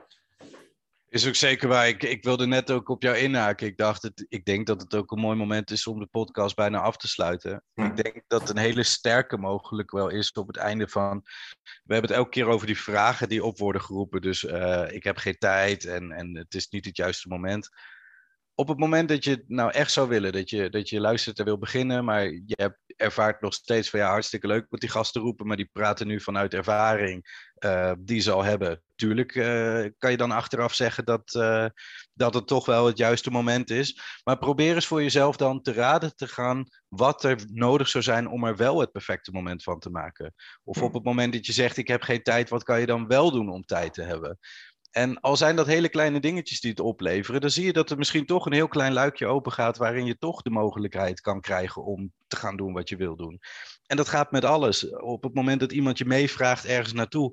Is 1.10 1.28
ook 1.28 1.36
zeker 1.36 1.68
waar. 1.68 1.88
Ik, 1.88 2.04
ik 2.04 2.24
wilde 2.24 2.48
net 2.48 2.72
ook 2.72 2.90
op 2.90 3.02
jou 3.02 3.18
inhaken. 3.18 3.68
Ik 3.68 3.78
dacht, 3.78 4.02
het, 4.02 4.26
ik 4.30 4.46
denk 4.46 4.68
dat 4.68 4.82
het 4.82 4.96
ook 4.96 5.12
een 5.12 5.20
mooi 5.20 5.38
moment 5.38 5.72
is 5.72 5.88
om 5.88 6.00
de 6.00 6.06
podcast 6.06 6.56
bijna 6.56 6.80
af 6.80 6.98
te 6.98 7.08
sluiten. 7.08 7.64
Ik 7.74 8.04
denk 8.04 8.24
dat 8.28 8.50
een 8.50 8.58
hele 8.58 8.84
sterke 8.84 9.38
mogelijk 9.38 9.92
wel 9.92 10.10
is 10.10 10.32
op 10.32 10.48
het 10.48 10.58
einde 10.58 10.88
van. 10.88 11.22
We 11.84 11.94
hebben 11.94 12.10
het 12.10 12.20
elke 12.20 12.30
keer 12.30 12.48
over 12.48 12.68
die 12.68 12.80
vragen 12.80 13.30
die 13.30 13.44
op 13.44 13.58
worden 13.58 13.82
geroepen. 13.82 14.22
Dus 14.22 14.44
uh, 14.44 14.92
ik 14.92 15.04
heb 15.04 15.18
geen 15.18 15.38
tijd 15.38 15.86
en, 15.86 16.12
en 16.12 16.36
het 16.36 16.56
is 16.56 16.68
niet 16.68 16.86
het 16.86 16.98
juiste 16.98 17.28
moment. 17.28 17.70
Op 18.60 18.68
het 18.68 18.78
moment 18.78 19.10
dat 19.10 19.24
je 19.24 19.30
het 19.30 19.44
nou 19.48 19.72
echt 19.72 19.92
zou 19.92 20.08
willen, 20.10 20.32
dat 20.32 20.50
je, 20.50 20.70
dat 20.70 20.90
je 20.90 21.00
luistert 21.00 21.40
en 21.40 21.46
wil 21.46 21.58
beginnen, 21.58 22.06
maar 22.06 22.24
je 22.24 22.54
hebt, 22.56 22.78
ervaart 22.96 23.42
nog 23.42 23.54
steeds 23.54 23.90
van 23.90 24.00
ja, 24.00 24.10
hartstikke 24.10 24.48
leuk 24.48 24.66
met 24.70 24.80
die 24.82 24.90
gasten 24.90 25.22
roepen, 25.22 25.48
maar 25.48 25.58
die 25.58 25.70
praten 25.72 26.08
nu 26.08 26.22
vanuit 26.22 26.54
ervaring 26.54 27.26
uh, 27.60 27.92
die 28.00 28.20
ze 28.20 28.32
al 28.32 28.44
hebben. 28.44 28.84
Tuurlijk 28.96 29.36
uh, 29.36 29.86
kan 29.98 30.12
je 30.12 30.18
dan 30.18 30.32
achteraf 30.32 30.74
zeggen 30.74 31.06
dat, 31.06 31.34
uh, 31.38 31.66
dat 32.14 32.34
het 32.34 32.48
toch 32.48 32.66
wel 32.66 32.86
het 32.86 32.98
juiste 32.98 33.32
moment 33.32 33.70
is. 33.70 34.02
Maar 34.24 34.38
probeer 34.38 34.76
eens 34.76 34.88
voor 34.88 35.02
jezelf 35.02 35.36
dan 35.36 35.62
te 35.62 35.74
raden 35.74 36.16
te 36.16 36.28
gaan 36.28 36.64
wat 36.88 37.24
er 37.24 37.40
nodig 37.54 37.88
zou 37.88 38.04
zijn 38.04 38.28
om 38.28 38.44
er 38.44 38.56
wel 38.56 38.80
het 38.80 38.92
perfecte 38.92 39.32
moment 39.32 39.64
van 39.64 39.80
te 39.80 39.90
maken. 39.90 40.34
Of 40.64 40.82
op 40.82 40.94
het 40.94 41.04
moment 41.04 41.34
dat 41.34 41.46
je 41.46 41.54
zegt 41.54 41.78
ik 41.78 41.88
heb 41.88 42.02
geen 42.02 42.24
tijd, 42.24 42.50
wat 42.50 42.64
kan 42.64 42.80
je 42.80 42.86
dan 42.86 43.08
wel 43.08 43.32
doen 43.32 43.50
om 43.50 43.64
tijd 43.64 43.94
te 43.94 44.02
hebben? 44.04 44.40
En 44.98 45.20
al 45.20 45.38
zijn 45.38 45.56
dat 45.56 45.68
hele 45.68 45.90
kleine 45.90 46.20
dingetjes 46.20 46.60
die 46.62 46.70
het 46.70 46.80
opleveren, 46.80 47.42
dan 47.42 47.50
zie 47.50 47.66
je 47.66 47.74
dat 47.74 47.90
er 47.90 47.98
misschien 47.98 48.26
toch 48.26 48.46
een 48.46 48.54
heel 48.54 48.68
klein 48.68 48.94
luikje 48.94 49.26
open 49.26 49.52
gaat 49.52 49.78
waarin 49.78 50.06
je 50.06 50.18
toch 50.18 50.42
de 50.42 50.50
mogelijkheid 50.50 51.22
kan 51.22 51.42
krijgen 51.42 51.84
om 51.84 52.12
te 52.28 52.36
gaan 52.36 52.58
doen 52.58 52.74
wat 52.74 52.90
je 52.90 52.96
wil 52.96 53.16
doen. 53.16 53.40
En 53.86 53.98
dat 53.98 54.10
gaat 54.10 54.32
met 54.32 54.46
alles. 54.46 54.90
Op 54.90 55.24
het 55.24 55.34
moment 55.34 55.60
dat 55.60 55.72
iemand 55.72 55.98
je 55.98 56.06
meevraagt 56.06 56.66
ergens 56.66 56.94
naartoe 56.94 57.32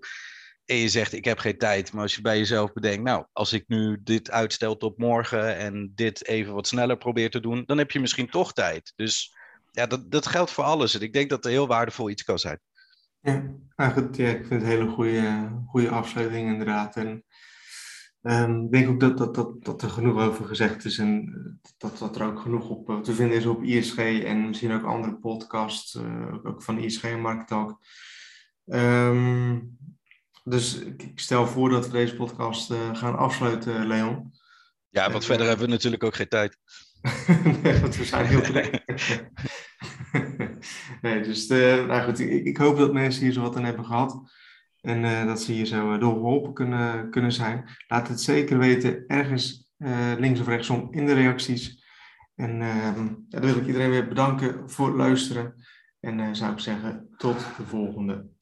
en 0.64 0.77
je 0.77 0.88
zegt 0.88 1.12
ik 1.12 1.24
heb 1.24 1.38
geen 1.38 1.59
tijd, 1.59 1.92
maar 1.92 2.03
als 2.03 2.14
je 2.14 2.20
bij 2.20 2.38
jezelf 2.38 2.72
bedenkt, 2.72 3.03
nou, 3.03 3.27
als 3.33 3.53
ik 3.53 3.64
nu 3.66 4.00
dit 4.03 4.31
uitstel 4.31 4.77
tot 4.77 4.98
morgen 4.98 5.57
en 5.57 5.92
dit 5.94 6.27
even 6.27 6.55
wat 6.55 6.66
sneller 6.66 6.96
probeer 6.96 7.31
te 7.31 7.40
doen, 7.40 7.62
dan 7.66 7.79
heb 7.79 7.90
je 7.90 8.00
misschien 8.00 8.31
toch 8.31 8.53
tijd. 8.53 8.92
Dus 8.96 9.37
ja, 9.70 9.87
dat, 9.87 10.11
dat 10.11 10.27
geldt 10.27 10.50
voor 10.50 10.64
alles. 10.64 10.94
En 10.94 11.00
ik 11.00 11.12
denk 11.12 11.31
dat 11.31 11.44
er 11.44 11.50
heel 11.50 11.66
waardevol 11.66 12.11
iets 12.11 12.24
kan 12.24 12.38
zijn. 12.38 12.61
Ja, 13.20 13.55
ja, 13.77 13.94
ik 13.94 13.94
vind 14.16 14.48
het 14.48 14.50
een 14.50 14.64
hele 14.64 14.88
goede, 14.88 15.50
goede 15.66 15.88
afsluiting 15.88 16.48
inderdaad. 16.48 16.96
En 16.96 17.24
um, 18.26 18.64
ik 18.64 18.72
denk 18.72 18.88
ook 18.88 19.00
dat, 19.00 19.18
dat, 19.18 19.34
dat, 19.34 19.64
dat 19.64 19.82
er 19.82 19.90
genoeg 19.90 20.20
over 20.20 20.44
gezegd 20.44 20.84
is 20.84 20.98
en 20.98 21.32
eh, 21.34 21.70
dat, 21.76 21.98
dat 21.98 22.16
er 22.16 22.26
ook 22.26 22.40
genoeg 22.40 22.68
op 22.68 22.90
eh, 22.90 22.98
te 22.98 23.14
vinden 23.14 23.37
is 23.37 23.46
op 23.46 23.62
ISG 23.62 23.98
en 23.98 24.48
misschien 24.48 24.72
ook 24.72 24.84
andere 24.84 25.14
podcasts, 25.14 25.94
uh, 25.94 26.34
ook 26.42 26.62
van 26.62 26.78
ISG 26.78 27.04
en 27.04 27.20
Marketalk. 27.20 27.80
Um, 28.64 29.78
dus 30.44 30.78
ik 30.78 31.12
stel 31.14 31.46
voor 31.46 31.70
dat 31.70 31.87
we 31.87 31.92
deze 31.92 32.16
podcast 32.16 32.70
uh, 32.70 32.94
gaan 32.94 33.16
afsluiten, 33.16 33.87
Leon. 33.87 34.32
Ja, 34.88 35.10
want 35.10 35.24
verder 35.24 35.46
hebben 35.46 35.66
we 35.66 35.72
natuurlijk 35.72 36.04
ook 36.04 36.14
geen 36.14 36.28
tijd. 36.28 36.58
nee, 37.62 37.80
want 37.80 37.96
we 37.96 38.04
zijn 38.04 38.26
heel 38.26 38.42
druk. 38.42 38.84
nee, 41.02 41.22
dus 41.22 41.46
nou 41.46 42.02
goed, 42.02 42.18
ik, 42.18 42.44
ik, 42.44 42.56
hoop 42.56 42.78
dat 42.78 42.92
mensen 42.92 43.22
hier 43.22 43.32
zo 43.32 43.40
wat 43.40 43.56
aan 43.56 43.64
hebben 43.64 43.84
gehad. 43.84 44.22
En 44.85 45.05
uh, 45.05 45.27
dat 45.27 45.42
ze 45.42 45.53
hier 45.53 45.66
zo 45.66 45.99
doorgeholpen 45.99 46.53
kunnen, 46.53 47.11
kunnen 47.11 47.33
zijn. 47.33 47.68
Laat 47.88 48.09
het 48.09 48.20
zeker 48.20 48.59
weten, 48.59 49.07
ergens 49.07 49.73
links 50.18 50.40
of 50.40 50.47
rechtsom 50.47 50.88
in 50.90 51.07
de 51.07 51.12
reacties. 51.12 51.85
En 52.35 52.51
ehm, 52.62 53.07
ja, 53.29 53.40
dan 53.40 53.40
wil 53.40 53.57
ik 53.57 53.66
iedereen 53.66 53.90
weer 53.90 54.09
bedanken 54.09 54.70
voor 54.70 54.87
het 54.87 54.97
luisteren. 54.97 55.55
En 56.01 56.37
zou 56.37 56.53
ik 56.53 56.59
zeggen, 56.59 57.09
tot 57.16 57.38
de 57.57 57.62
volgende 57.62 58.27